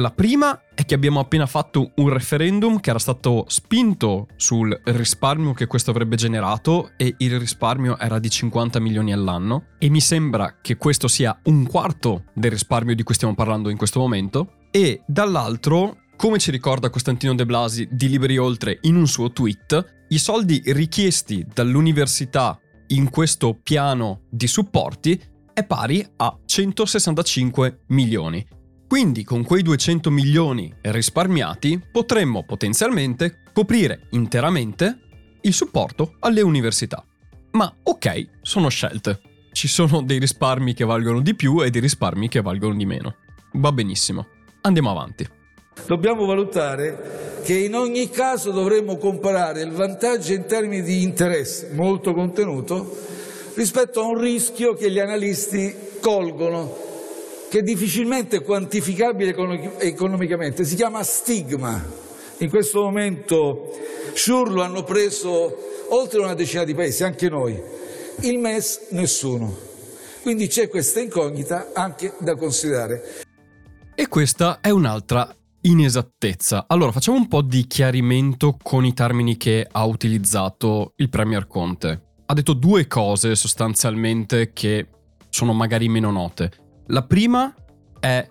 La 0.00 0.10
prima 0.10 0.58
è 0.74 0.86
che 0.86 0.94
abbiamo 0.94 1.20
appena 1.20 1.44
fatto 1.44 1.92
un 1.96 2.08
referendum 2.08 2.80
che 2.80 2.88
era 2.88 2.98
stato 2.98 3.44
spinto 3.48 4.28
sul 4.36 4.80
risparmio 4.84 5.52
che 5.52 5.66
questo 5.66 5.90
avrebbe 5.90 6.16
generato 6.16 6.92
e 6.96 7.16
il 7.18 7.38
risparmio 7.38 7.98
era 7.98 8.18
di 8.18 8.30
50 8.30 8.80
milioni 8.80 9.12
all'anno 9.12 9.66
e 9.78 9.90
mi 9.90 10.00
sembra 10.00 10.56
che 10.62 10.78
questo 10.78 11.06
sia 11.06 11.38
un 11.44 11.66
quarto 11.66 12.24
del 12.32 12.50
risparmio 12.50 12.94
di 12.94 13.02
cui 13.02 13.14
stiamo 13.14 13.34
parlando 13.34 13.68
in 13.68 13.76
questo 13.76 14.00
momento 14.00 14.68
e 14.70 15.02
dall'altro 15.06 15.98
come 16.16 16.38
ci 16.38 16.50
ricorda 16.50 16.88
Costantino 16.88 17.34
De 17.34 17.44
Blasi 17.44 17.86
di 17.90 18.08
Liberi 18.08 18.38
Oltre 18.38 18.78
in 18.82 18.96
un 18.96 19.06
suo 19.06 19.32
tweet, 19.32 20.06
i 20.08 20.18
soldi 20.18 20.62
richiesti 20.64 21.46
dall'università 21.52 22.58
in 22.86 23.10
questo 23.10 23.60
piano 23.62 24.22
di 24.30 24.46
supporti 24.46 25.22
è 25.52 25.62
pari 25.62 26.02
a 26.16 26.38
165 26.46 27.80
milioni. 27.88 28.58
Quindi 28.90 29.22
con 29.22 29.44
quei 29.44 29.62
200 29.62 30.10
milioni 30.10 30.74
risparmiati 30.80 31.80
potremmo 31.92 32.42
potenzialmente 32.42 33.42
coprire 33.52 34.08
interamente 34.10 34.98
il 35.42 35.52
supporto 35.52 36.16
alle 36.18 36.40
università. 36.40 37.04
Ma 37.52 37.72
ok, 37.84 38.30
sono 38.42 38.68
scelte. 38.68 39.20
Ci 39.52 39.68
sono 39.68 40.02
dei 40.02 40.18
risparmi 40.18 40.74
che 40.74 40.84
valgono 40.84 41.20
di 41.20 41.36
più 41.36 41.62
e 41.62 41.70
dei 41.70 41.80
risparmi 41.80 42.26
che 42.26 42.42
valgono 42.42 42.74
di 42.74 42.84
meno. 42.84 43.14
Va 43.52 43.70
benissimo. 43.70 44.26
Andiamo 44.62 44.90
avanti. 44.90 45.24
Dobbiamo 45.86 46.26
valutare 46.26 47.42
che 47.44 47.56
in 47.56 47.76
ogni 47.76 48.10
caso 48.10 48.50
dovremmo 48.50 48.96
comparare 48.96 49.62
il 49.62 49.70
vantaggio 49.70 50.32
in 50.32 50.46
termini 50.46 50.82
di 50.82 51.04
interesse 51.04 51.70
molto 51.74 52.12
contenuto 52.12 52.98
rispetto 53.54 54.00
a 54.00 54.06
un 54.06 54.18
rischio 54.18 54.74
che 54.74 54.90
gli 54.90 54.98
analisti 54.98 55.72
colgono 56.00 56.88
che 57.50 57.58
è 57.58 57.62
difficilmente 57.62 58.42
quantificabile 58.42 59.34
economicamente, 59.78 60.64
si 60.64 60.76
chiama 60.76 61.02
stigma. 61.02 61.84
In 62.38 62.48
questo 62.48 62.82
momento 62.82 63.76
SURE 64.14 64.52
lo 64.52 64.62
hanno 64.62 64.84
preso 64.84 65.56
oltre 65.88 66.20
una 66.20 66.34
decina 66.34 66.62
di 66.62 66.74
paesi, 66.74 67.02
anche 67.02 67.28
noi. 67.28 67.60
Il 68.20 68.38
MES 68.38 68.86
nessuno. 68.90 69.52
Quindi 70.22 70.46
c'è 70.46 70.68
questa 70.68 71.00
incognita 71.00 71.70
anche 71.74 72.14
da 72.20 72.36
considerare. 72.36 73.02
E 73.96 74.06
questa 74.06 74.60
è 74.60 74.70
un'altra 74.70 75.34
inesattezza. 75.62 76.66
Allora 76.68 76.92
facciamo 76.92 77.16
un 77.16 77.26
po' 77.26 77.42
di 77.42 77.66
chiarimento 77.66 78.56
con 78.62 78.84
i 78.84 78.94
termini 78.94 79.36
che 79.36 79.66
ha 79.68 79.84
utilizzato 79.84 80.92
il 80.96 81.08
Premier 81.08 81.48
Conte. 81.48 82.02
Ha 82.26 82.32
detto 82.32 82.52
due 82.52 82.86
cose 82.86 83.34
sostanzialmente 83.34 84.52
che 84.52 84.86
sono 85.30 85.52
magari 85.52 85.88
meno 85.88 86.12
note. 86.12 86.59
La 86.90 87.04
prima 87.04 87.54
è 88.00 88.28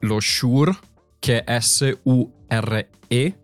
lo 0.00 0.20
SURE, 0.20 0.76
che 1.18 1.44
è 1.44 1.58
S-U-R-E, 1.58 3.40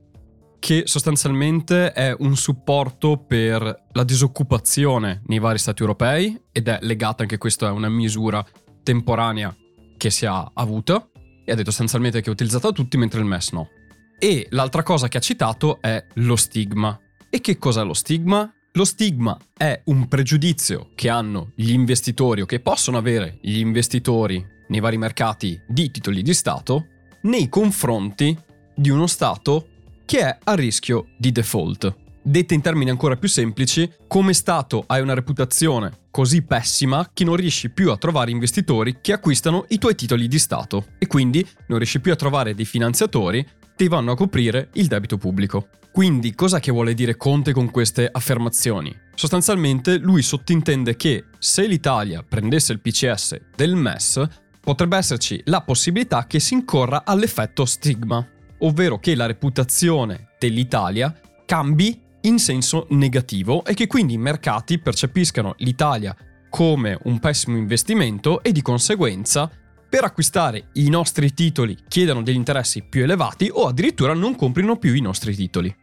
che 0.59 0.83
sostanzialmente 0.85 1.93
è 1.93 2.15
un 2.19 2.37
supporto 2.37 3.17
per 3.17 3.87
la 3.93 4.05
disoccupazione 4.05 5.23
nei 5.25 5.39
vari 5.39 5.57
stati 5.57 5.81
europei 5.81 6.39
ed 6.53 6.69
è 6.69 6.81
legata 6.83 7.23
anche 7.23 7.39
questa 7.39 7.69
a 7.69 7.73
una 7.73 7.89
misura 7.89 8.45
temporanea 8.83 9.57
che 9.97 10.11
si 10.11 10.27
è 10.27 10.51
avuta 10.53 11.09
e 11.47 11.51
ha 11.51 11.55
detto 11.55 11.71
sostanzialmente 11.71 12.21
che 12.21 12.29
è 12.29 12.33
utilizzata 12.33 12.69
da 12.69 12.75
tutti 12.75 12.99
mentre 12.99 13.21
il 13.21 13.27
MES 13.27 13.53
no. 13.53 13.71
E 14.19 14.49
l'altra 14.51 14.83
cosa 14.83 15.09
che 15.09 15.17
ha 15.17 15.23
citato 15.23 15.81
è 15.81 16.05
lo 16.17 16.37
stigma. 16.37 16.99
E 17.31 17.41
che 17.41 17.57
cos'è 17.57 17.83
lo 17.83 17.95
stigma? 17.95 18.53
Lo 18.73 18.85
stigma 18.85 19.35
è 19.57 19.81
un 19.87 20.09
pregiudizio 20.09 20.91
che 20.95 21.09
hanno 21.09 21.53
gli 21.55 21.71
investitori 21.71 22.43
o 22.43 22.47
che 22.47 22.61
possono 22.61 22.99
avere 22.99 23.39
gli 23.41 23.57
investitori 23.61 24.57
nei 24.69 24.81
vari 24.81 24.99
mercati 24.99 25.61
di 25.67 25.91
titoli 25.91 26.23
di 26.23 26.35
Stato 26.35 26.87
nei 27.23 27.49
confronti 27.49 28.37
di 28.75 28.91
uno 28.91 29.07
Stato 29.07 29.69
che 30.05 30.21
è 30.21 30.39
a 30.45 30.55
rischio 30.55 31.09
di 31.19 31.33
default. 31.33 31.95
Dette 32.23 32.55
in 32.55 32.61
termini 32.61 32.91
ancora 32.91 33.17
più 33.17 33.29
semplici, 33.29 33.91
come 34.07 34.35
Stato 34.35 34.85
hai 34.87 35.01
una 35.01 35.15
reputazione 35.15 36.07
così 36.11 36.43
pessima 36.43 37.11
che 37.13 37.25
non 37.25 37.37
riesci 37.37 37.71
più 37.71 37.91
a 37.91 37.97
trovare 37.97 38.31
investitori 38.31 38.99
che 39.01 39.13
acquistano 39.13 39.65
i 39.69 39.79
tuoi 39.79 39.95
titoli 39.95 40.29
di 40.29 40.39
Stato 40.39 40.87
e 40.99 41.07
quindi 41.07 41.47
non 41.69 41.79
riesci 41.79 42.01
più 42.01 42.13
a 42.13 42.17
trovare 42.17 42.55
dei 42.55 42.65
finanziatori 42.65 43.47
che 43.77 43.89
vanno 43.89 44.13
a 44.13 44.17
coprire 44.17 44.71
il 44.75 44.89
debito 44.89 45.17
pubblico. 45.17 45.69
Quindi 45.93 46.35
cosa 46.35 46.59
che 46.59 46.73
vuole 46.73 46.95
dire 46.95 47.17
Conte 47.17 47.53
con 47.53 47.71
queste 47.71 48.09
affermazioni? 48.11 48.95
Sostanzialmente 49.15 49.99
lui 49.99 50.23
sottintende 50.23 50.97
che 50.97 51.25
se 51.39 51.67
l'Italia 51.67 52.23
prendesse 52.23 52.73
il 52.73 52.81
PCS 52.81 53.41
del 53.55 53.75
MES 53.75 54.27
potrebbe 54.69 54.99
esserci 54.99 55.41
la 55.47 55.63
possibilità 55.63 56.27
che 56.27 56.41
si 56.41 56.53
incorra 56.53 57.05
all'effetto 57.07 57.65
stigma, 57.65 58.23
ovvero 58.59 58.99
che 58.99 59.15
la 59.15 59.25
reputazione 59.25 60.33
dell'Italia 60.39 61.19
cambi 61.47 61.99
in 62.23 62.39
senso 62.39 62.87
negativo 62.91 63.65
e 63.65 63.73
che 63.73 63.87
quindi 63.87 64.13
i 64.13 64.19
mercati 64.19 64.79
percepiscano 64.79 65.55
l'Italia 65.61 66.15
come 66.51 66.99
un 67.05 67.19
pessimo 67.19 67.57
investimento 67.57 68.43
e 68.43 68.53
di 68.53 68.61
conseguenza 68.61 69.51
per 69.89 70.05
acquistare 70.05 70.69
i 70.75 70.91
nostri 70.91 71.33
titoli 71.33 71.75
chiedano 71.89 72.21
degli 72.23 72.37
interessi 72.37 72.83
più 72.83 73.05
elevati 73.05 73.49
o 73.51 73.69
addirittura 73.69 74.13
non 74.13 74.37
comprino 74.37 74.77
più 74.77 74.93
i 74.93 75.01
nostri 75.01 75.35
titoli. 75.35 75.75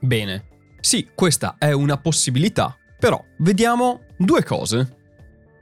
Bene, 0.00 0.48
sì, 0.80 1.10
questa 1.14 1.54
è 1.60 1.70
una 1.70 1.96
possibilità, 1.96 2.76
però 2.98 3.24
vediamo 3.38 4.00
due 4.18 4.42
cose 4.42 4.96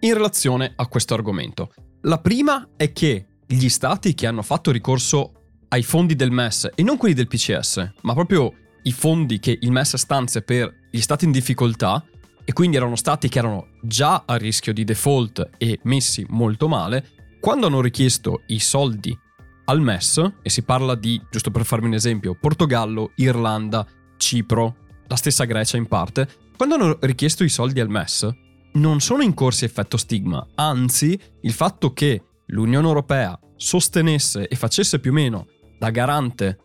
in 0.01 0.15
relazione 0.15 0.73
a 0.75 0.87
questo 0.87 1.13
argomento. 1.13 1.71
La 2.07 2.19
prima 2.19 2.69
è 2.77 2.93
che 2.93 3.27
gli 3.47 3.69
stati 3.71 4.13
che 4.13 4.27
hanno 4.27 4.43
fatto 4.43 4.71
ricorso 4.71 5.33
ai 5.69 5.83
fondi 5.83 6.15
del 6.15 6.31
MES 6.31 6.69
e 6.75 6.83
non 6.83 6.99
quelli 6.99 7.15
del 7.15 7.29
PCS, 7.29 7.93
ma 8.03 8.13
proprio 8.13 8.53
i 8.83 8.93
fondi 8.93 9.39
che 9.39 9.57
il 9.59 9.73
MES 9.73 9.97
stanzia 9.97 10.43
per 10.43 10.71
gli 10.91 11.01
stati 11.01 11.25
in 11.25 11.33
difficoltà 11.33 12.05
e 12.45 12.53
quindi 12.53 12.77
erano 12.77 12.97
stati 12.97 13.31
che 13.31 13.39
erano 13.39 13.69
già 13.81 14.25
a 14.27 14.37
rischio 14.37 14.75
di 14.75 14.85
default 14.85 15.49
e 15.57 15.79
messi 15.85 16.27
molto 16.29 16.69
male, 16.69 17.09
quando 17.41 17.69
hanno 17.69 17.81
richiesto 17.81 18.43
i 18.49 18.59
soldi 18.59 19.19
al 19.65 19.81
MES, 19.81 20.33
e 20.43 20.51
si 20.51 20.61
parla 20.61 20.95
di, 20.97 21.19
giusto 21.31 21.51
per 21.51 21.65
farmi 21.65 21.87
un 21.87 21.95
esempio, 21.95 22.37
Portogallo, 22.39 23.13
Irlanda, 23.15 23.87
Cipro, 24.19 24.77
la 25.07 25.17
stessa 25.17 25.45
Grecia 25.45 25.79
in 25.79 25.87
parte, 25.87 26.29
quando 26.55 26.75
hanno 26.75 26.99
richiesto 27.01 27.45
i 27.45 27.49
soldi 27.49 27.81
al 27.81 27.89
MES, 27.89 28.29
non 28.75 29.01
sono 29.01 29.23
incorsi 29.23 29.65
effetto 29.65 29.97
stigma, 29.97 30.47
anzi 30.55 31.19
il 31.43 31.53
fatto 31.53 31.93
che 31.93 32.23
l'Unione 32.47 32.87
Europea 32.87 33.39
sostenesse 33.57 34.49
e 34.49 34.57
facesse 34.57 34.99
più 34.99 35.11
o 35.11 35.15
meno 35.15 35.47
da 35.79 35.91
garante 35.91 36.59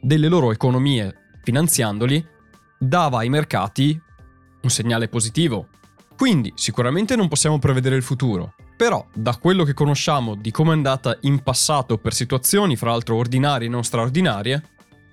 delle 0.00 0.28
loro 0.28 0.52
economie 0.52 1.14
finanziandoli, 1.42 2.24
dava 2.78 3.18
ai 3.18 3.28
mercati 3.28 4.00
un 4.62 4.70
segnale 4.70 5.08
positivo. 5.08 5.68
Quindi 6.16 6.52
sicuramente 6.54 7.16
non 7.16 7.28
possiamo 7.28 7.58
prevedere 7.58 7.96
il 7.96 8.02
futuro, 8.02 8.54
però 8.76 9.04
da 9.14 9.36
quello 9.36 9.64
che 9.64 9.74
conosciamo 9.74 10.34
di 10.34 10.50
come 10.50 10.70
è 10.70 10.74
andata 10.74 11.16
in 11.22 11.42
passato 11.42 11.98
per 11.98 12.14
situazioni 12.14 12.76
fra 12.76 12.90
l'altro 12.90 13.16
ordinarie 13.16 13.66
e 13.66 13.70
non 13.70 13.84
straordinarie, 13.84 14.70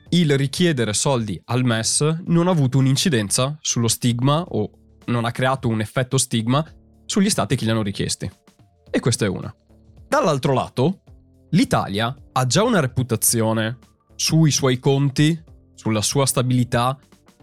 il 0.09 0.35
richiedere 0.37 0.93
soldi 0.93 1.39
al 1.45 1.63
MES 1.63 2.21
non 2.25 2.47
ha 2.47 2.51
avuto 2.51 2.79
un'incidenza 2.79 3.57
sullo 3.61 3.87
stigma 3.87 4.41
o 4.41 4.71
non 5.09 5.25
ha 5.25 5.31
creato 5.31 5.67
un 5.67 5.81
effetto 5.81 6.17
stigma 6.17 6.65
sugli 7.05 7.29
stati 7.29 7.55
che 7.55 7.65
li 7.65 7.71
hanno 7.71 7.81
richiesti. 7.81 8.29
E 8.89 8.99
questa 8.99 9.25
è 9.25 9.27
una. 9.27 9.53
Dall'altro 10.07 10.53
lato, 10.53 11.01
l'Italia 11.51 12.15
ha 12.31 12.45
già 12.45 12.63
una 12.63 12.79
reputazione 12.79 13.77
sui 14.15 14.51
suoi 14.51 14.79
conti, 14.79 15.41
sulla 15.75 16.01
sua 16.01 16.25
stabilità 16.25 16.97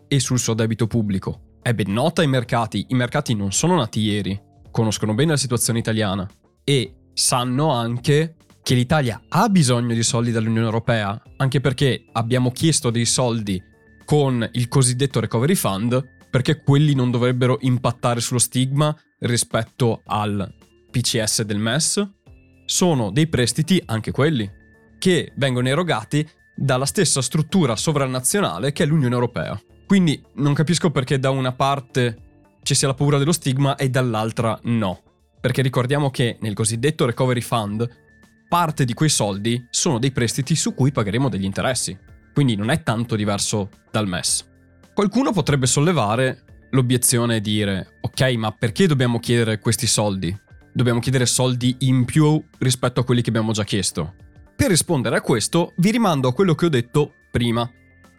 e 0.08 0.20
sul 0.20 0.38
suo 0.38 0.54
debito 0.54 0.86
pubblico. 0.86 1.58
È 1.62 1.72
ben 1.74 1.92
nota 1.92 2.22
ai 2.22 2.28
mercati, 2.28 2.86
i 2.88 2.94
mercati 2.94 3.34
non 3.34 3.52
sono 3.52 3.76
nati 3.76 4.00
ieri, 4.00 4.40
conoscono 4.70 5.14
bene 5.14 5.32
la 5.32 5.36
situazione 5.36 5.78
italiana 5.78 6.28
e 6.62 7.08
sanno 7.12 7.70
anche 7.70 8.36
che 8.62 8.74
l'Italia 8.74 9.22
ha 9.28 9.48
bisogno 9.48 9.94
di 9.94 10.02
soldi 10.02 10.32
dall'Unione 10.32 10.66
Europea, 10.66 11.20
anche 11.36 11.60
perché 11.60 12.04
abbiamo 12.12 12.50
chiesto 12.50 12.90
dei 12.90 13.04
soldi 13.04 13.62
con 14.04 14.48
il 14.52 14.68
cosiddetto 14.68 15.20
Recovery 15.20 15.54
Fund, 15.54 16.15
perché 16.36 16.60
quelli 16.60 16.92
non 16.92 17.10
dovrebbero 17.10 17.56
impattare 17.62 18.20
sullo 18.20 18.38
stigma 18.38 18.94
rispetto 19.20 20.02
al 20.04 20.46
PCS 20.90 21.44
del 21.44 21.56
MES. 21.56 22.06
Sono 22.66 23.10
dei 23.10 23.26
prestiti, 23.26 23.82
anche 23.86 24.10
quelli, 24.10 24.46
che 24.98 25.32
vengono 25.36 25.68
erogati 25.68 26.28
dalla 26.54 26.84
stessa 26.84 27.22
struttura 27.22 27.74
sovranazionale 27.74 28.72
che 28.72 28.82
è 28.82 28.86
l'Unione 28.86 29.14
Europea. 29.14 29.58
Quindi 29.86 30.22
non 30.34 30.52
capisco 30.52 30.90
perché 30.90 31.18
da 31.18 31.30
una 31.30 31.52
parte 31.52 32.58
ci 32.62 32.74
sia 32.74 32.88
la 32.88 32.94
paura 32.94 33.16
dello 33.16 33.32
stigma 33.32 33.74
e 33.76 33.88
dall'altra 33.88 34.60
no. 34.64 35.00
Perché 35.40 35.62
ricordiamo 35.62 36.10
che 36.10 36.36
nel 36.42 36.52
cosiddetto 36.52 37.06
Recovery 37.06 37.40
Fund 37.40 37.88
parte 38.46 38.84
di 38.84 38.92
quei 38.92 39.08
soldi 39.08 39.66
sono 39.70 39.98
dei 39.98 40.12
prestiti 40.12 40.54
su 40.54 40.74
cui 40.74 40.92
pagheremo 40.92 41.30
degli 41.30 41.44
interessi. 41.44 41.98
Quindi 42.34 42.56
non 42.56 42.68
è 42.68 42.82
tanto 42.82 43.16
diverso 43.16 43.70
dal 43.90 44.06
MES. 44.06 44.55
Qualcuno 44.96 45.30
potrebbe 45.30 45.66
sollevare 45.66 46.68
l'obiezione 46.70 47.36
e 47.36 47.40
dire 47.42 47.98
ok 48.00 48.32
ma 48.36 48.50
perché 48.50 48.86
dobbiamo 48.86 49.18
chiedere 49.18 49.58
questi 49.58 49.86
soldi? 49.86 50.34
Dobbiamo 50.72 51.00
chiedere 51.00 51.26
soldi 51.26 51.76
in 51.80 52.06
più 52.06 52.42
rispetto 52.56 53.00
a 53.00 53.04
quelli 53.04 53.20
che 53.20 53.28
abbiamo 53.28 53.52
già 53.52 53.62
chiesto. 53.62 54.14
Per 54.56 54.70
rispondere 54.70 55.16
a 55.16 55.20
questo 55.20 55.74
vi 55.76 55.90
rimando 55.90 56.28
a 56.28 56.32
quello 56.32 56.54
che 56.54 56.64
ho 56.64 56.70
detto 56.70 57.12
prima, 57.30 57.70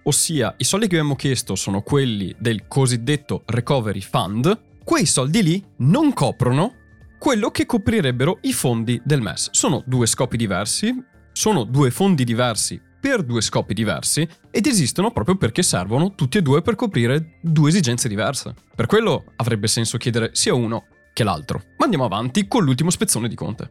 ossia 0.03 0.53
i 0.55 0.63
soldi 0.63 0.87
che 0.87 0.97
abbiamo 0.97 1.15
chiesto 1.15 1.55
sono 1.55 1.81
quelli 1.81 2.35
del 2.37 2.67
cosiddetto 2.67 3.41
Recovery 3.47 4.01
Fund, 4.01 4.61
quei 4.83 5.07
soldi 5.07 5.41
lì 5.41 5.65
non 5.77 6.13
coprono 6.13 6.75
quello 7.17 7.49
che 7.49 7.65
coprirebbero 7.65 8.37
i 8.41 8.53
fondi 8.53 9.01
del 9.03 9.23
MES. 9.23 9.49
Sono 9.49 9.81
due 9.83 10.05
scopi 10.05 10.37
diversi, 10.37 10.95
sono 11.31 11.63
due 11.63 11.89
fondi 11.89 12.23
diversi 12.23 12.79
per 13.07 13.23
due 13.23 13.39
scopi 13.39 13.73
diversi 13.73 14.27
ed 14.51 14.67
esistono 14.67 15.11
proprio 15.11 15.37
perché 15.37 15.63
servono 15.63 16.13
tutti 16.13 16.39
e 16.39 16.41
due 16.41 16.61
per 16.61 16.75
coprire 16.75 17.37
due 17.41 17.69
esigenze 17.69 18.09
diverse. 18.09 18.53
Per 18.75 18.85
quello 18.85 19.31
avrebbe 19.37 19.67
senso 19.67 19.97
chiedere 19.97 20.31
sia 20.33 20.53
uno 20.53 20.87
che 21.13 21.23
l'altro. 21.23 21.61
Ma 21.77 21.85
andiamo 21.85 22.03
avanti 22.03 22.49
con 22.49 22.65
l'ultimo 22.65 22.89
spezzone 22.89 23.29
di 23.29 23.35
Conte. 23.35 23.69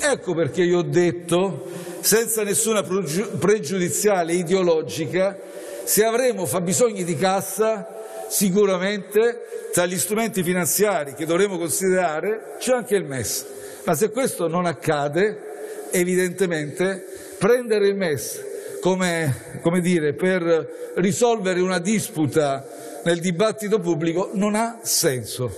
Ecco 0.00 0.34
perché 0.34 0.62
io 0.62 0.80
ho 0.80 0.82
detto 0.82 1.66
senza 2.00 2.42
nessuna 2.42 2.82
pregiudiziale 2.82 4.34
ideologica, 4.34 5.38
se 5.84 6.04
avremo 6.04 6.44
fabbisogni 6.44 7.04
di 7.04 7.16
cassa, 7.16 7.88
sicuramente 8.28 9.70
tra 9.72 9.86
gli 9.86 9.96
strumenti 9.96 10.42
finanziari 10.42 11.14
che 11.14 11.24
dovremo 11.24 11.56
considerare 11.56 12.56
c'è 12.58 12.74
anche 12.74 12.96
il 12.96 13.04
MES. 13.04 13.46
Ma 13.86 13.94
se 13.94 14.10
questo 14.10 14.46
non 14.46 14.66
accade, 14.66 15.88
evidentemente 15.90 17.25
prendere 17.38 17.88
il 17.88 17.96
MES 17.96 18.44
come, 18.80 19.60
come 19.62 19.80
dire, 19.80 20.14
per 20.14 20.92
risolvere 20.96 21.60
una 21.60 21.78
disputa 21.78 22.64
nel 23.04 23.20
dibattito 23.20 23.78
pubblico 23.80 24.30
non 24.34 24.54
ha 24.54 24.80
senso. 24.82 25.50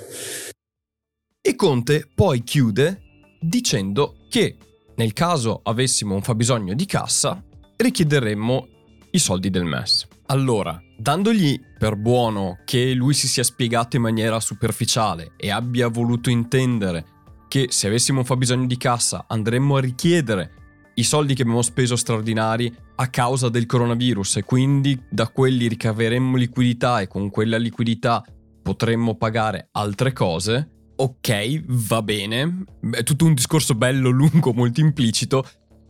E 1.41 1.55
Conte 1.55 2.09
poi 2.15 2.43
chiude 2.43 3.01
dicendo 3.41 4.17
che 4.29 4.57
nel 4.97 5.13
caso 5.13 5.61
avessimo 5.63 6.15
un 6.15 6.23
fabbisogno 6.23 6.75
di 6.75 6.85
cassa, 6.85 7.43
richiederemmo 7.77 8.69
i 9.13 9.19
soldi 9.19 9.49
del 9.49 9.65
MES. 9.65 10.07
Allora, 10.27 10.79
dandogli 10.97 11.59
per 11.79 11.95
buono 11.97 12.59
che 12.65 12.93
lui 12.93 13.15
si 13.15 13.29
sia 13.29 13.45
spiegato 13.45 13.97
in 13.97 14.03
maniera 14.03 14.41
superficiale 14.41 15.33
e 15.37 15.51
abbia 15.51 15.89
voluto 15.89 16.31
intendere 16.31 17.05
che 17.49 17.69
se 17.71 17.87
avessimo 17.87 18.19
un 18.19 18.25
fabbisogno 18.25 18.67
di 18.67 18.77
cassa 18.77 19.25
andremmo 19.29 19.77
a 19.77 19.81
richiedere 19.81 20.58
i 20.99 21.05
soldi 21.05 21.35
che 21.35 21.43
abbiamo 21.43 21.63
speso 21.63 21.95
straordinari 21.95 22.75
a 22.97 23.09
causa 23.09 23.49
del 23.49 23.67
coronavirus 23.67 24.39
e 24.39 24.45
quindi 24.45 25.01
da 25.09 25.29
quelli 25.29 25.69
ricaveremmo 25.69 26.37
liquidità 26.37 27.01
e 27.01 27.07
con 27.07 27.31
quella 27.31 27.57
liquidità 27.57 28.25
potremmo 28.61 29.15
pagare 29.15 29.69
altre 29.73 30.13
cose, 30.13 30.93
ok, 30.97 31.63
va 31.67 32.03
bene, 32.03 32.65
è 32.91 33.05
tutto 33.05 33.25
un 33.25 33.35
discorso 33.35 33.77
bello, 33.77 34.11
lungo, 34.11 34.53
molto 34.53 34.81
implicito, 34.81 35.47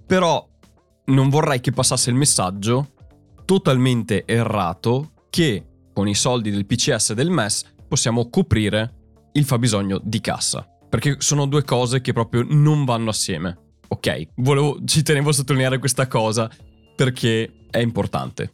però 0.07 0.47
non 1.07 1.31
vorrei 1.31 1.61
che 1.61 1.73
passasse 1.73 2.11
il 2.11 2.16
messaggio 2.16 2.92
totalmente 3.47 4.25
errato 4.27 5.12
che 5.31 5.64
con 5.94 6.07
i 6.07 6.14
soldi 6.14 6.51
del 6.51 6.66
PCS 6.66 7.11
e 7.11 7.14
del 7.14 7.31
MES 7.31 7.64
possiamo 7.88 8.29
coprire 8.29 8.94
il 9.33 9.44
fabbisogno 9.44 9.99
di 10.05 10.21
cassa. 10.21 10.68
Perché 10.87 11.16
sono 11.18 11.47
due 11.47 11.64
cose 11.64 12.03
che 12.03 12.12
proprio 12.12 12.44
non 12.47 12.85
vanno 12.85 13.11
assieme. 13.11 13.67
Ok, 13.88 14.29
volevo, 14.37 14.79
ci 14.85 15.03
tenevo 15.03 15.31
a 15.31 15.33
sottolineare 15.33 15.79
questa 15.79 16.07
cosa 16.07 16.51
perché 16.94 17.66
è 17.70 17.79
importante. 17.79 18.53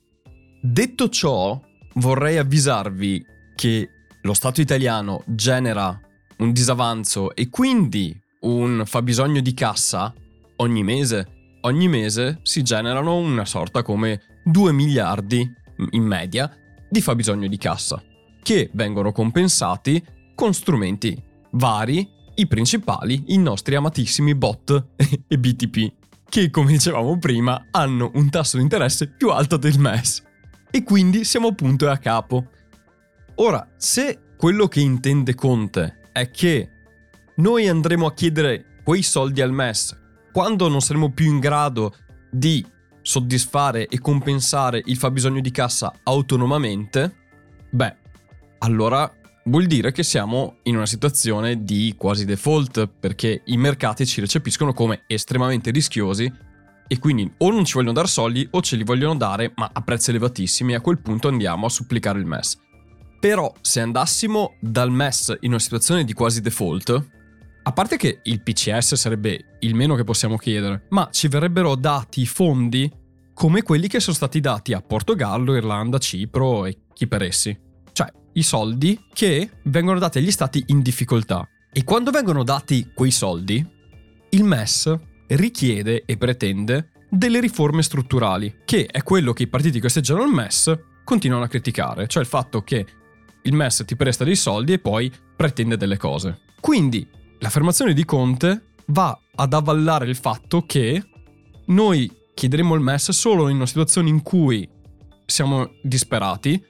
Detto 0.60 1.08
ciò, 1.08 1.60
vorrei 1.94 2.38
avvisarvi 2.38 3.24
che 3.54 3.88
lo 4.22 4.34
Stato 4.34 4.60
italiano 4.60 5.22
genera 5.26 5.98
un 6.38 6.52
disavanzo 6.52 7.34
e 7.34 7.48
quindi 7.48 8.18
un 8.40 8.82
fabbisogno 8.84 9.40
di 9.40 9.54
cassa 9.54 10.12
ogni 10.56 10.82
mese. 10.82 11.56
Ogni 11.62 11.88
mese 11.88 12.40
si 12.42 12.62
generano 12.62 13.16
una 13.16 13.44
sorta 13.44 13.82
come 13.82 14.40
2 14.44 14.72
miliardi 14.72 15.50
in 15.90 16.02
media 16.02 16.50
di 16.88 17.00
fabbisogno 17.00 17.48
di 17.48 17.56
cassa, 17.56 18.02
che 18.42 18.70
vengono 18.74 19.12
compensati 19.12 20.02
con 20.34 20.52
strumenti 20.52 21.20
vari, 21.52 22.08
i 22.36 22.46
principali, 22.46 23.24
i 23.28 23.38
nostri 23.38 23.74
amatissimi 23.74 24.34
bot 24.34 24.86
e 25.28 25.38
BTP, 25.38 25.92
che 26.28 26.50
come 26.50 26.72
dicevamo 26.72 27.18
prima 27.18 27.66
hanno 27.70 28.10
un 28.14 28.30
tasso 28.30 28.56
di 28.56 28.62
interesse 28.62 29.08
più 29.08 29.30
alto 29.30 29.56
del 29.56 29.78
MES. 29.78 30.22
E 30.70 30.82
quindi 30.82 31.24
siamo 31.24 31.48
appunto 31.48 31.88
a 31.88 31.98
capo. 31.98 32.48
Ora, 33.36 33.68
se 33.76 34.32
quello 34.36 34.66
che 34.66 34.80
intende 34.80 35.34
Conte 35.34 36.10
è 36.12 36.30
che 36.30 36.68
noi 37.36 37.68
andremo 37.68 38.06
a 38.06 38.12
chiedere 38.12 38.80
quei 38.84 39.02
soldi 39.02 39.40
al 39.40 39.52
MES 39.52 40.02
quando 40.32 40.68
non 40.68 40.80
saremo 40.80 41.12
più 41.12 41.26
in 41.26 41.38
grado 41.38 41.94
di 42.28 42.66
soddisfare 43.02 43.86
e 43.86 44.00
compensare 44.00 44.82
il 44.84 44.96
fabbisogno 44.96 45.40
di 45.40 45.52
cassa 45.52 45.92
autonomamente, 46.02 47.14
beh, 47.70 47.96
allora 48.58 49.08
vuol 49.44 49.66
dire 49.66 49.92
che 49.92 50.02
siamo 50.02 50.56
in 50.64 50.76
una 50.76 50.86
situazione 50.86 51.64
di 51.64 51.94
quasi 51.96 52.24
default 52.24 52.88
perché 53.00 53.42
i 53.46 53.56
mercati 53.56 54.06
ci 54.06 54.20
recepiscono 54.20 54.72
come 54.72 55.04
estremamente 55.06 55.70
rischiosi 55.70 56.32
e 56.86 56.98
quindi 56.98 57.30
o 57.38 57.50
non 57.50 57.64
ci 57.64 57.74
vogliono 57.74 57.94
dare 57.94 58.06
soldi 58.06 58.46
o 58.50 58.60
ce 58.60 58.76
li 58.76 58.84
vogliono 58.84 59.16
dare 59.16 59.52
ma 59.56 59.70
a 59.72 59.82
prezzi 59.82 60.10
elevatissimi 60.10 60.72
e 60.72 60.76
a 60.76 60.80
quel 60.80 61.00
punto 61.00 61.28
andiamo 61.28 61.66
a 61.66 61.70
supplicare 61.70 62.18
il 62.18 62.26
MES. 62.26 62.58
Però 63.20 63.52
se 63.60 63.80
andassimo 63.80 64.56
dal 64.60 64.90
MES 64.90 65.36
in 65.40 65.50
una 65.50 65.58
situazione 65.58 66.04
di 66.04 66.12
quasi 66.12 66.40
default, 66.40 67.08
a 67.62 67.72
parte 67.72 67.96
che 67.96 68.20
il 68.24 68.42
PCS 68.42 68.94
sarebbe 68.94 69.56
il 69.60 69.74
meno 69.74 69.94
che 69.94 70.04
possiamo 70.04 70.36
chiedere, 70.36 70.86
ma 70.90 71.08
ci 71.10 71.28
verrebbero 71.28 71.74
dati 71.74 72.26
fondi 72.26 72.90
come 73.32 73.62
quelli 73.62 73.88
che 73.88 74.00
sono 74.00 74.14
stati 74.14 74.40
dati 74.40 74.74
a 74.74 74.82
Portogallo, 74.82 75.56
Irlanda, 75.56 75.96
Cipro 75.96 76.66
e 76.66 76.80
chi 76.92 77.06
per 77.06 77.22
essi. 77.22 77.58
I 78.36 78.42
soldi 78.42 79.00
che 79.12 79.48
vengono 79.64 79.98
dati 79.98 80.18
agli 80.18 80.30
stati 80.30 80.62
in 80.66 80.82
difficoltà. 80.82 81.48
E 81.72 81.84
quando 81.84 82.10
vengono 82.10 82.42
dati 82.42 82.90
quei 82.92 83.12
soldi, 83.12 83.64
il 84.30 84.44
MES 84.44 84.92
richiede 85.28 86.02
e 86.04 86.16
pretende 86.16 86.90
delle 87.08 87.38
riforme 87.38 87.82
strutturali, 87.82 88.62
che 88.64 88.86
è 88.86 89.02
quello 89.02 89.32
che 89.32 89.44
i 89.44 89.48
partiti 89.48 89.78
che 89.78 89.86
osteggiano 89.86 90.24
il 90.24 90.32
MES 90.32 90.76
continuano 91.04 91.44
a 91.44 91.48
criticare, 91.48 92.08
cioè 92.08 92.22
il 92.22 92.28
fatto 92.28 92.62
che 92.62 92.84
il 93.42 93.52
MES 93.52 93.84
ti 93.86 93.94
presta 93.94 94.24
dei 94.24 94.36
soldi 94.36 94.72
e 94.72 94.78
poi 94.80 95.12
pretende 95.36 95.76
delle 95.76 95.96
cose. 95.96 96.40
Quindi 96.60 97.06
l'affermazione 97.38 97.92
di 97.92 98.04
Conte 98.04 98.72
va 98.86 99.16
ad 99.36 99.52
avvallare 99.52 100.06
il 100.06 100.16
fatto 100.16 100.64
che 100.66 101.02
noi 101.66 102.10
chiederemo 102.34 102.74
il 102.74 102.80
MES 102.80 103.12
solo 103.12 103.48
in 103.48 103.56
una 103.56 103.66
situazione 103.66 104.08
in 104.08 104.22
cui 104.22 104.68
siamo 105.24 105.74
disperati 105.82 106.62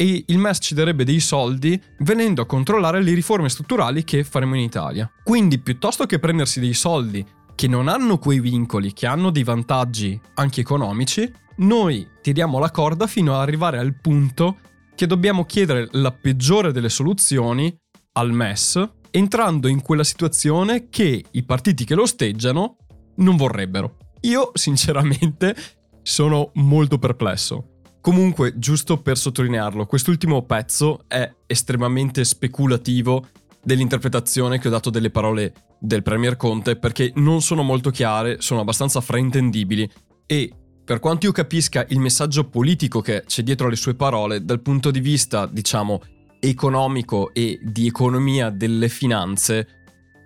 e 0.00 0.22
il 0.28 0.38
MES 0.38 0.58
ci 0.60 0.74
darebbe 0.74 1.02
dei 1.02 1.18
soldi 1.18 1.80
venendo 1.98 2.40
a 2.40 2.46
controllare 2.46 3.02
le 3.02 3.14
riforme 3.14 3.48
strutturali 3.48 4.04
che 4.04 4.22
faremo 4.22 4.54
in 4.54 4.62
Italia. 4.62 5.10
Quindi 5.24 5.58
piuttosto 5.58 6.06
che 6.06 6.20
prendersi 6.20 6.60
dei 6.60 6.72
soldi 6.72 7.26
che 7.56 7.66
non 7.66 7.88
hanno 7.88 8.18
quei 8.18 8.38
vincoli, 8.38 8.92
che 8.92 9.08
hanno 9.08 9.30
dei 9.30 9.42
vantaggi 9.42 10.18
anche 10.34 10.60
economici, 10.60 11.28
noi 11.56 12.06
tiriamo 12.22 12.60
la 12.60 12.70
corda 12.70 13.08
fino 13.08 13.34
ad 13.34 13.40
arrivare 13.40 13.80
al 13.80 13.98
punto 14.00 14.58
che 14.94 15.08
dobbiamo 15.08 15.44
chiedere 15.44 15.88
la 15.90 16.12
peggiore 16.12 16.70
delle 16.70 16.90
soluzioni 16.90 17.76
al 18.12 18.30
MES, 18.30 18.88
entrando 19.10 19.66
in 19.66 19.82
quella 19.82 20.04
situazione 20.04 20.88
che 20.90 21.24
i 21.28 21.42
partiti 21.42 21.84
che 21.84 21.96
lo 21.96 22.02
osteggiano 22.02 22.76
non 23.16 23.34
vorrebbero. 23.34 23.96
Io, 24.20 24.52
sinceramente, 24.54 25.56
sono 26.02 26.52
molto 26.54 26.98
perplesso. 26.98 27.77
Comunque, 28.08 28.58
giusto 28.58 29.02
per 29.02 29.18
sottolinearlo, 29.18 29.84
quest'ultimo 29.84 30.40
pezzo 30.40 31.04
è 31.08 31.30
estremamente 31.46 32.24
speculativo 32.24 33.28
dell'interpretazione 33.62 34.58
che 34.58 34.68
ho 34.68 34.70
dato 34.70 34.88
delle 34.88 35.10
parole 35.10 35.52
del 35.78 36.02
Premier 36.02 36.34
Conte 36.38 36.76
perché 36.76 37.12
non 37.16 37.42
sono 37.42 37.62
molto 37.62 37.90
chiare, 37.90 38.40
sono 38.40 38.60
abbastanza 38.60 39.02
fraintendibili 39.02 39.86
e 40.24 40.50
per 40.82 41.00
quanto 41.00 41.26
io 41.26 41.32
capisca 41.32 41.84
il 41.90 41.98
messaggio 41.98 42.48
politico 42.48 43.02
che 43.02 43.24
c'è 43.26 43.42
dietro 43.42 43.66
alle 43.66 43.76
sue 43.76 43.94
parole, 43.94 44.42
dal 44.42 44.62
punto 44.62 44.90
di 44.90 45.00
vista, 45.00 45.44
diciamo, 45.44 46.00
economico 46.40 47.34
e 47.34 47.60
di 47.62 47.88
economia 47.88 48.48
delle 48.48 48.88
finanze, 48.88 49.68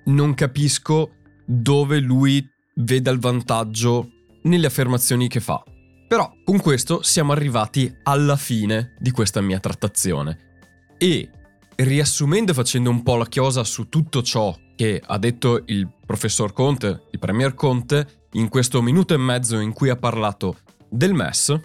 non 0.05 0.35
capisco 0.35 1.15
dove 1.45 1.99
lui 1.99 2.49
veda 2.77 3.11
il 3.11 3.19
vantaggio 3.19 4.09
nelle 4.43 4.69
affermazioni 4.69 5.27
che 5.27 5.41
fa. 5.41 5.65
Però 6.13 6.31
con 6.45 6.61
questo 6.61 7.01
siamo 7.01 7.33
arrivati 7.33 7.91
alla 8.03 8.37
fine 8.37 8.93
di 8.99 9.11
questa 9.13 9.41
mia 9.41 9.59
trattazione. 9.61 10.91
E 10.99 11.31
riassumendo 11.77 12.53
e 12.53 12.55
facendo 12.55 12.91
un 12.91 13.03
po' 13.03 13.17
la 13.17 13.25
chiosa 13.25 13.65
su 13.65 13.89
tutto 13.89 14.21
ciò 14.21 14.55
che 14.77 15.03
ha 15.03 15.17
detto 15.17 15.63
il 15.65 15.91
professor 16.05 16.53
Conte, 16.53 17.05
il 17.13 17.19
premier 17.19 17.55
Conte, 17.55 18.27
in 18.33 18.51
questo 18.51 18.83
minuto 18.83 19.15
e 19.15 19.17
mezzo 19.17 19.59
in 19.59 19.73
cui 19.73 19.89
ha 19.89 19.97
parlato 19.97 20.59
del 20.87 21.15
MES, 21.15 21.59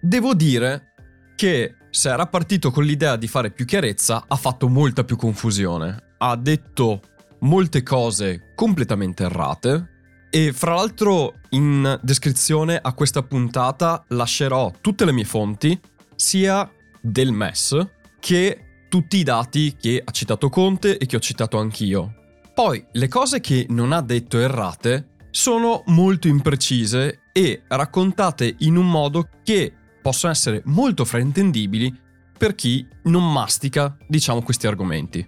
devo 0.00 0.32
dire 0.32 0.92
che 1.34 1.74
se 1.90 2.08
era 2.08 2.28
partito 2.28 2.70
con 2.70 2.84
l'idea 2.84 3.16
di 3.16 3.26
fare 3.26 3.50
più 3.50 3.64
chiarezza, 3.64 4.26
ha 4.28 4.36
fatto 4.36 4.68
molta 4.68 5.02
più 5.02 5.16
confusione. 5.16 6.14
Ha 6.18 6.36
detto 6.36 7.00
molte 7.40 7.82
cose 7.82 8.52
completamente 8.54 9.24
errate, 9.24 10.01
e 10.34 10.54
fra 10.54 10.76
l'altro 10.76 11.40
in 11.50 12.00
descrizione 12.02 12.78
a 12.80 12.94
questa 12.94 13.22
puntata 13.22 14.02
lascerò 14.08 14.72
tutte 14.80 15.04
le 15.04 15.12
mie 15.12 15.26
fonti, 15.26 15.78
sia 16.16 16.72
del 17.02 17.32
MES 17.32 17.86
che 18.18 18.86
tutti 18.88 19.18
i 19.18 19.24
dati 19.24 19.76
che 19.78 20.00
ha 20.02 20.10
citato 20.10 20.48
Conte 20.48 20.96
e 20.96 21.04
che 21.04 21.16
ho 21.16 21.20
citato 21.20 21.58
anch'io. 21.58 22.14
Poi 22.54 22.82
le 22.92 23.08
cose 23.08 23.40
che 23.42 23.66
non 23.68 23.92
ha 23.92 24.00
detto 24.00 24.38
errate 24.38 25.16
sono 25.30 25.82
molto 25.88 26.28
imprecise 26.28 27.24
e 27.30 27.64
raccontate 27.68 28.54
in 28.60 28.76
un 28.76 28.88
modo 28.88 29.28
che 29.42 29.70
possono 30.00 30.32
essere 30.32 30.62
molto 30.64 31.04
fraintendibili 31.04 31.94
per 32.38 32.54
chi 32.54 32.86
non 33.02 33.30
mastica, 33.30 33.94
diciamo, 34.08 34.40
questi 34.40 34.66
argomenti. 34.66 35.26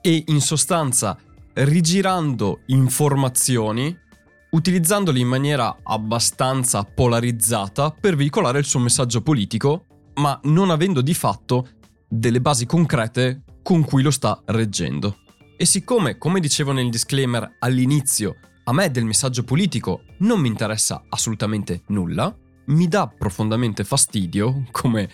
E 0.00 0.22
in 0.28 0.40
sostanza, 0.40 1.18
rigirando 1.54 2.60
informazioni, 2.66 4.06
utilizzandoli 4.50 5.20
in 5.20 5.28
maniera 5.28 5.78
abbastanza 5.82 6.84
polarizzata 6.84 7.90
per 7.90 8.16
veicolare 8.16 8.58
il 8.58 8.64
suo 8.64 8.80
messaggio 8.80 9.22
politico, 9.22 9.84
ma 10.14 10.38
non 10.44 10.70
avendo 10.70 11.00
di 11.00 11.14
fatto 11.14 11.68
delle 12.08 12.40
basi 12.40 12.66
concrete 12.66 13.42
con 13.62 13.84
cui 13.84 14.02
lo 14.02 14.10
sta 14.10 14.40
reggendo. 14.46 15.18
E 15.56 15.66
siccome, 15.66 16.18
come 16.18 16.40
dicevo 16.40 16.72
nel 16.72 16.88
disclaimer 16.88 17.56
all'inizio, 17.58 18.36
a 18.64 18.72
me 18.72 18.90
del 18.90 19.04
messaggio 19.04 19.44
politico 19.44 20.02
non 20.18 20.40
mi 20.40 20.48
interessa 20.48 21.04
assolutamente 21.08 21.82
nulla, 21.88 22.34
mi 22.66 22.86
dà 22.86 23.06
profondamente 23.08 23.82
fastidio, 23.82 24.64
come 24.70 25.08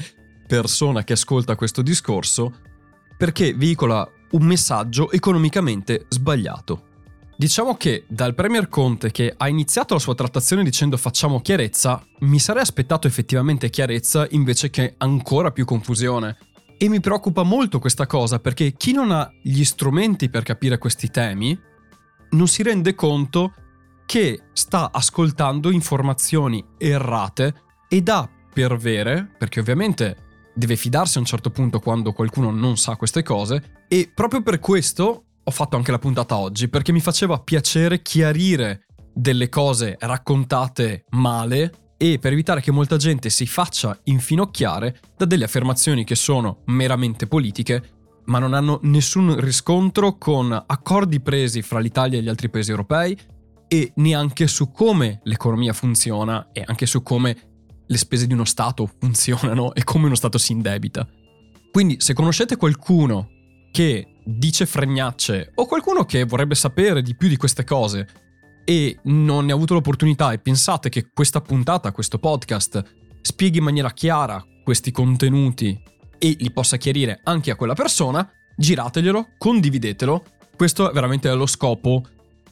persona 0.47 1.05
che 1.05 1.15
ascolta 1.15 1.57
questo 1.57 1.83
discorso, 1.83 2.53
perché 3.17 3.55
veicola 3.55 4.09
un 4.33 4.45
messaggio 4.45 5.11
economicamente 5.11 6.07
sbagliato. 6.09 6.93
Diciamo 7.45 7.77
che 7.77 8.07
dal 8.09 8.35
Premier 8.35 8.71
Conte 8.71 9.11
che 9.11 9.35
ha 9.37 9.49
iniziato 9.49 9.93
la 9.93 10.01
sua 10.01 10.15
trattazione 10.15 10.65
dicendo 10.65 10.97
facciamo 10.97 11.43
chiarezza, 11.43 12.03
mi 12.21 12.39
sarei 12.39 12.63
aspettato 12.63 13.07
effettivamente 13.07 13.69
chiarezza 13.69 14.27
invece 14.31 14.71
che 14.71 14.95
ancora 14.97 15.51
più 15.51 15.67
confusione. 15.67 16.39
E 16.79 16.89
mi 16.89 17.01
preoccupa 17.01 17.43
molto 17.43 17.81
questa 17.81 18.07
cosa 18.07 18.39
perché 18.39 18.73
chi 18.73 18.93
non 18.93 19.11
ha 19.11 19.31
gli 19.43 19.63
strumenti 19.63 20.31
per 20.31 20.43
capire 20.43 20.79
questi 20.79 21.11
temi 21.11 21.55
non 22.31 22.49
si 22.49 22.63
rende 22.63 22.95
conto 22.95 23.53
che 24.07 24.45
sta 24.55 24.91
ascoltando 24.91 25.71
informazioni 25.71 26.65
errate 26.79 27.55
e 27.91 28.01
dà 28.01 28.27
per 28.55 28.75
vere, 28.79 29.35
perché 29.37 29.61
ovviamente 29.61 30.17
deve 30.55 30.77
fidarsi 30.77 31.19
a 31.19 31.21
un 31.21 31.27
certo 31.27 31.51
punto 31.51 31.79
quando 31.79 32.15
qualcuno 32.15 32.51
non 32.51 32.79
sa 32.79 32.97
queste 32.97 33.23
cose, 33.23 33.85
e 33.87 34.11
proprio 34.15 34.41
per 34.41 34.61
questo 34.61 35.24
ho 35.45 35.51
fatto 35.51 35.77
anche 35.77 35.91
la 35.91 35.99
puntata 35.99 36.37
oggi 36.37 36.69
perché 36.69 36.93
mi 36.93 37.01
faceva 37.01 37.39
piacere 37.39 38.03
chiarire 38.03 38.87
delle 39.13 39.49
cose 39.49 39.97
raccontate 40.01 41.05
male 41.11 41.73
e 41.97 42.19
per 42.19 42.33
evitare 42.33 42.61
che 42.61 42.73
molta 42.73 42.97
gente 42.97 43.31
si 43.31 43.47
faccia 43.47 43.99
infinocchiare 44.05 45.01
da 45.17 45.25
delle 45.25 45.45
affermazioni 45.45 46.05
che 46.05 46.15
sono 46.15 46.63
meramente 46.67 47.27
politiche 47.27 47.91
ma 48.27 48.39
non 48.39 48.55
hanno 48.55 48.81
nessun 48.83 49.39
riscontro 49.39 50.17
con 50.17 50.53
accordi 50.53 51.21
presi 51.21 51.63
fra 51.63 51.79
l'Italia 51.79 52.19
e 52.19 52.23
gli 52.23 52.29
altri 52.29 52.49
paesi 52.49 52.71
europei 52.71 53.17
e 53.69 53.93
neanche 53.97 54.47
su 54.47 54.71
come 54.71 55.21
l'economia 55.25 55.73
funziona 55.73 56.49
e 56.53 56.63
anche 56.65 56.87
su 56.87 57.03
come 57.03 57.37
le 57.87 57.97
spese 57.99 58.27
di 58.27 58.33
uno 58.33 58.45
Stato 58.45 58.89
funzionano 58.99 59.75
e 59.75 59.85
come 59.85 60.07
uno 60.07 60.15
Stato 60.15 60.39
si 60.39 60.53
indebita. 60.53 61.07
Quindi 61.71 61.97
se 61.99 62.15
conoscete 62.15 62.57
qualcuno 62.57 63.29
che 63.71 64.14
dice 64.25 64.67
fregnacce 64.67 65.53
o 65.55 65.67
qualcuno 65.67 66.05
che 66.05 66.25
vorrebbe 66.25 66.55
sapere 66.55 67.03
di 67.03 67.15
più 67.15 67.29
di 67.29 67.37
queste 67.37 67.65
cose 67.65 68.09
e 68.65 68.99
non 69.05 69.45
ne 69.45 69.53
ha 69.53 69.55
avuto 69.55 69.75
l'opportunità 69.75 70.33
e 70.33 70.39
pensate 70.39 70.89
che 70.89 71.09
questa 71.13 71.41
puntata, 71.41 71.93
questo 71.93 72.19
podcast, 72.19 72.83
spieghi 73.21 73.59
in 73.59 73.65
maniera 73.65 73.93
chiara 73.93 74.43
questi 74.63 74.91
contenuti 74.91 75.79
e 76.19 76.37
li 76.39 76.51
possa 76.51 76.79
chiarire 76.79 77.21
anche 77.25 77.51
a 77.51 77.57
quella 77.57 77.75
persona, 77.75 78.29
girateglielo, 78.57 79.33
condividetelo. 79.37 80.25
Questo 80.57 80.91
è 80.91 80.95
veramente 80.95 81.33
lo 81.35 81.47
scopo 81.47 82.03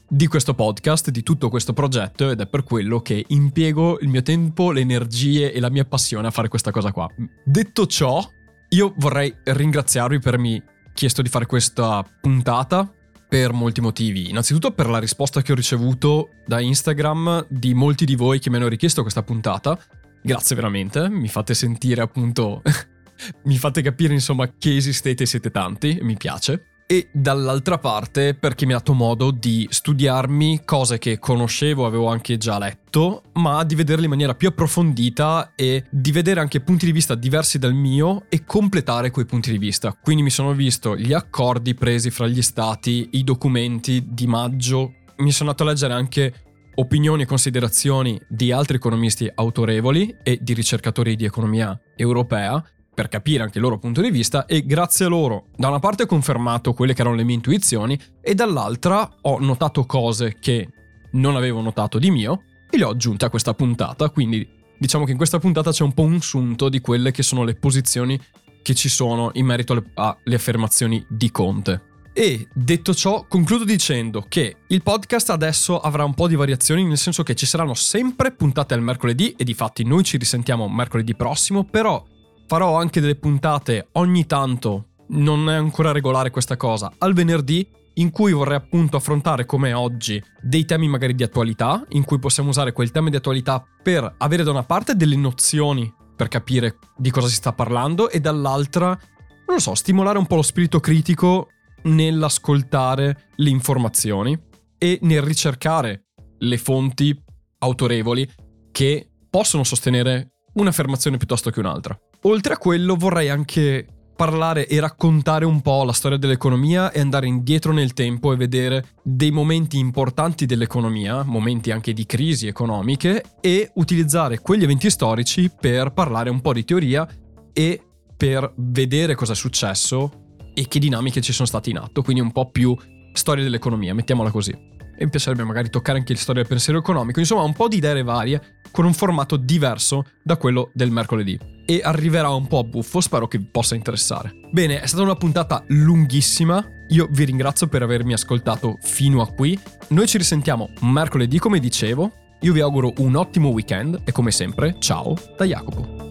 di 0.06 0.26
questo 0.26 0.52
podcast, 0.52 1.08
di 1.10 1.22
tutto 1.22 1.48
questo 1.48 1.72
progetto 1.72 2.30
ed 2.30 2.40
è 2.40 2.46
per 2.46 2.64
quello 2.64 3.00
che 3.00 3.24
impiego 3.28 3.98
il 4.00 4.08
mio 4.08 4.20
tempo, 4.20 4.70
le 4.70 4.80
energie 4.80 5.52
e 5.52 5.58
la 5.58 5.70
mia 5.70 5.86
passione 5.86 6.26
a 6.26 6.30
fare 6.30 6.48
questa 6.48 6.70
cosa 6.70 6.92
qua. 6.92 7.08
Detto 7.42 7.86
ciò, 7.86 8.22
io 8.70 8.92
vorrei 8.98 9.34
ringraziarvi 9.42 10.18
per 10.18 10.36
mi 10.36 10.62
chiesto 10.92 11.22
di 11.22 11.28
fare 11.28 11.46
questa 11.46 12.04
puntata 12.20 12.90
per 13.28 13.52
molti 13.52 13.80
motivi. 13.80 14.28
Innanzitutto 14.28 14.72
per 14.72 14.88
la 14.88 14.98
risposta 14.98 15.40
che 15.40 15.52
ho 15.52 15.54
ricevuto 15.54 16.30
da 16.46 16.60
Instagram 16.60 17.46
di 17.48 17.72
molti 17.74 18.04
di 18.04 18.14
voi 18.14 18.38
che 18.38 18.50
mi 18.50 18.56
hanno 18.56 18.68
richiesto 18.68 19.02
questa 19.02 19.22
puntata. 19.22 19.78
Grazie 20.22 20.54
veramente, 20.54 21.08
mi 21.08 21.28
fate 21.28 21.54
sentire 21.54 22.02
appunto, 22.02 22.62
mi 23.44 23.56
fate 23.56 23.82
capire 23.82 24.12
insomma 24.12 24.52
che 24.56 24.76
esistete 24.76 25.22
e 25.22 25.26
siete 25.26 25.50
tanti, 25.50 25.98
mi 26.02 26.16
piace. 26.16 26.71
E 26.92 27.08
dall'altra 27.10 27.78
parte 27.78 28.34
perché 28.34 28.66
mi 28.66 28.74
ha 28.74 28.76
dato 28.76 28.92
modo 28.92 29.30
di 29.30 29.66
studiarmi 29.70 30.60
cose 30.62 30.98
che 30.98 31.18
conoscevo, 31.18 31.86
avevo 31.86 32.08
anche 32.08 32.36
già 32.36 32.58
letto, 32.58 33.22
ma 33.36 33.64
di 33.64 33.74
vederle 33.74 34.04
in 34.04 34.10
maniera 34.10 34.34
più 34.34 34.48
approfondita 34.48 35.52
e 35.54 35.86
di 35.88 36.12
vedere 36.12 36.40
anche 36.40 36.60
punti 36.60 36.84
di 36.84 36.92
vista 36.92 37.14
diversi 37.14 37.58
dal 37.58 37.72
mio 37.72 38.26
e 38.28 38.44
completare 38.44 39.10
quei 39.10 39.24
punti 39.24 39.50
di 39.50 39.56
vista. 39.56 39.96
Quindi 39.98 40.22
mi 40.22 40.28
sono 40.28 40.52
visto 40.52 40.94
gli 40.94 41.14
accordi 41.14 41.72
presi 41.74 42.10
fra 42.10 42.26
gli 42.26 42.42
stati, 42.42 43.08
i 43.12 43.24
documenti 43.24 44.04
di 44.10 44.26
maggio, 44.26 44.92
mi 45.16 45.32
sono 45.32 45.48
andato 45.48 45.66
a 45.66 45.72
leggere 45.72 45.94
anche 45.94 46.34
opinioni 46.74 47.22
e 47.22 47.26
considerazioni 47.26 48.20
di 48.28 48.52
altri 48.52 48.76
economisti 48.76 49.30
autorevoli 49.34 50.14
e 50.22 50.38
di 50.42 50.52
ricercatori 50.52 51.16
di 51.16 51.24
economia 51.24 51.78
europea 51.96 52.62
per 52.94 53.08
capire 53.08 53.42
anche 53.42 53.58
il 53.58 53.64
loro 53.64 53.78
punto 53.78 54.00
di 54.00 54.10
vista 54.10 54.44
e 54.46 54.64
grazie 54.66 55.06
a 55.06 55.08
loro 55.08 55.46
da 55.56 55.68
una 55.68 55.78
parte 55.78 56.02
ho 56.02 56.06
confermato 56.06 56.74
quelle 56.74 56.92
che 56.92 57.00
erano 57.00 57.16
le 57.16 57.24
mie 57.24 57.36
intuizioni 57.36 57.98
e 58.20 58.34
dall'altra 58.34 59.08
ho 59.22 59.38
notato 59.40 59.86
cose 59.86 60.36
che 60.38 60.68
non 61.12 61.36
avevo 61.36 61.60
notato 61.60 61.98
di 61.98 62.10
mio 62.10 62.42
e 62.70 62.78
le 62.78 62.84
ho 62.84 62.90
aggiunte 62.90 63.24
a 63.24 63.30
questa 63.30 63.54
puntata, 63.54 64.08
quindi 64.10 64.48
diciamo 64.78 65.04
che 65.04 65.12
in 65.12 65.16
questa 65.16 65.38
puntata 65.38 65.70
c'è 65.70 65.84
un 65.84 65.92
po' 65.92 66.02
un 66.02 66.20
sunto 66.20 66.68
di 66.68 66.80
quelle 66.80 67.10
che 67.10 67.22
sono 67.22 67.44
le 67.44 67.54
posizioni 67.54 68.18
che 68.62 68.74
ci 68.74 68.88
sono 68.88 69.30
in 69.34 69.44
merito 69.44 69.84
alle, 69.94 70.34
affermazioni 70.34 71.04
di 71.08 71.30
Conte. 71.30 71.90
E 72.14 72.46
detto 72.52 72.94
ciò, 72.94 73.24
concludo 73.26 73.64
dicendo 73.64 74.24
che 74.28 74.56
il 74.68 74.82
podcast 74.82 75.30
adesso 75.30 75.80
avrà 75.80 76.04
un 76.04 76.14
po' 76.14 76.28
di 76.28 76.34
variazioni, 76.34 76.84
nel 76.84 76.98
senso 76.98 77.22
che 77.22 77.34
ci 77.34 77.46
saranno 77.46 77.74
sempre 77.74 78.32
puntate 78.32 78.74
al 78.74 78.82
mercoledì 78.82 79.34
e 79.36 79.44
di 79.44 79.54
fatti 79.54 79.82
noi 79.84 80.04
ci 80.04 80.18
risentiamo 80.18 80.68
mercoledì 80.68 81.14
prossimo, 81.14 81.64
però 81.64 82.04
farò 82.46 82.76
anche 82.78 83.00
delle 83.00 83.16
puntate 83.16 83.88
ogni 83.92 84.26
tanto, 84.26 84.88
non 85.08 85.48
è 85.48 85.54
ancora 85.54 85.92
regolare 85.92 86.30
questa 86.30 86.56
cosa, 86.56 86.92
al 86.98 87.14
venerdì 87.14 87.66
in 87.94 88.10
cui 88.10 88.32
vorrei 88.32 88.56
appunto 88.56 88.96
affrontare 88.96 89.44
come 89.44 89.72
oggi 89.72 90.22
dei 90.40 90.64
temi 90.64 90.88
magari 90.88 91.14
di 91.14 91.22
attualità, 91.22 91.84
in 91.90 92.04
cui 92.04 92.18
possiamo 92.18 92.50
usare 92.50 92.72
quel 92.72 92.90
tema 92.90 93.10
di 93.10 93.16
attualità 93.16 93.64
per 93.82 94.14
avere 94.18 94.42
da 94.42 94.50
una 94.50 94.62
parte 94.62 94.94
delle 94.94 95.16
nozioni 95.16 95.92
per 96.16 96.28
capire 96.28 96.78
di 96.96 97.10
cosa 97.10 97.28
si 97.28 97.34
sta 97.34 97.52
parlando 97.52 98.08
e 98.08 98.20
dall'altra, 98.20 98.88
non 98.88 99.56
lo 99.56 99.58
so, 99.58 99.74
stimolare 99.74 100.18
un 100.18 100.26
po' 100.26 100.36
lo 100.36 100.42
spirito 100.42 100.80
critico 100.80 101.48
nell'ascoltare 101.82 103.30
le 103.36 103.50
informazioni 103.50 104.38
e 104.78 104.98
nel 105.02 105.22
ricercare 105.22 106.06
le 106.38 106.58
fonti 106.58 107.16
autorevoli 107.58 108.28
che 108.70 109.10
possono 109.28 109.64
sostenere 109.64 110.32
un'affermazione 110.54 111.16
piuttosto 111.16 111.50
che 111.50 111.60
un'altra. 111.60 111.98
Oltre 112.22 112.54
a 112.54 112.58
quello 112.58 112.96
vorrei 112.96 113.28
anche 113.28 113.86
parlare 114.14 114.68
e 114.68 114.78
raccontare 114.78 115.44
un 115.44 115.60
po' 115.62 115.82
la 115.84 115.92
storia 115.92 116.18
dell'economia 116.18 116.92
e 116.92 117.00
andare 117.00 117.26
indietro 117.26 117.72
nel 117.72 117.92
tempo 117.92 118.32
e 118.32 118.36
vedere 118.36 118.84
dei 119.02 119.30
momenti 119.30 119.78
importanti 119.78 120.46
dell'economia, 120.46 121.24
momenti 121.24 121.70
anche 121.70 121.92
di 121.92 122.06
crisi 122.06 122.46
economiche, 122.46 123.24
e 123.40 123.70
utilizzare 123.74 124.38
quegli 124.38 124.62
eventi 124.62 124.90
storici 124.90 125.50
per 125.58 125.92
parlare 125.92 126.30
un 126.30 126.40
po' 126.40 126.52
di 126.52 126.64
teoria 126.64 127.08
e 127.52 127.82
per 128.16 128.52
vedere 128.56 129.14
cosa 129.16 129.32
è 129.32 129.36
successo 129.36 130.36
e 130.54 130.68
che 130.68 130.78
dinamiche 130.78 131.20
ci 131.20 131.32
sono 131.32 131.48
state 131.48 131.70
in 131.70 131.78
atto, 131.78 132.02
quindi 132.02 132.22
un 132.22 132.30
po' 132.30 132.50
più 132.50 132.76
storia 133.12 133.42
dell'economia, 133.42 133.94
mettiamola 133.94 134.30
così. 134.30 134.56
E 135.02 135.04
mi 135.04 135.10
piacerebbe 135.10 135.42
magari 135.42 135.68
toccare 135.68 135.98
anche 135.98 136.12
la 136.12 136.18
storia 136.20 136.42
del 136.42 136.50
pensiero 136.50 136.78
economico, 136.78 137.18
insomma 137.18 137.42
un 137.42 137.54
po' 137.54 137.66
di 137.66 137.78
idee 137.78 138.04
varie 138.04 138.40
con 138.70 138.84
un 138.84 138.94
formato 138.94 139.36
diverso 139.36 140.04
da 140.22 140.36
quello 140.36 140.70
del 140.72 140.92
mercoledì. 140.92 141.36
E 141.66 141.80
arriverà 141.82 142.30
un 142.30 142.46
po' 142.46 142.60
a 142.60 142.62
buffo, 142.62 143.00
spero 143.00 143.26
che 143.26 143.38
vi 143.38 143.48
possa 143.50 143.74
interessare. 143.74 144.32
Bene, 144.52 144.80
è 144.80 144.86
stata 144.86 145.02
una 145.02 145.16
puntata 145.16 145.64
lunghissima. 145.66 146.64
Io 146.90 147.08
vi 147.10 147.24
ringrazio 147.24 147.66
per 147.66 147.82
avermi 147.82 148.12
ascoltato 148.12 148.78
fino 148.80 149.22
a 149.22 149.26
qui. 149.26 149.58
Noi 149.88 150.06
ci 150.06 150.18
risentiamo 150.18 150.70
mercoledì, 150.82 151.40
come 151.40 151.58
dicevo. 151.58 152.12
Io 152.42 152.52
vi 152.52 152.60
auguro 152.60 152.92
un 152.98 153.16
ottimo 153.16 153.48
weekend 153.48 154.02
e 154.04 154.12
come 154.12 154.30
sempre, 154.30 154.76
ciao 154.78 155.16
da 155.36 155.44
Jacopo. 155.44 156.01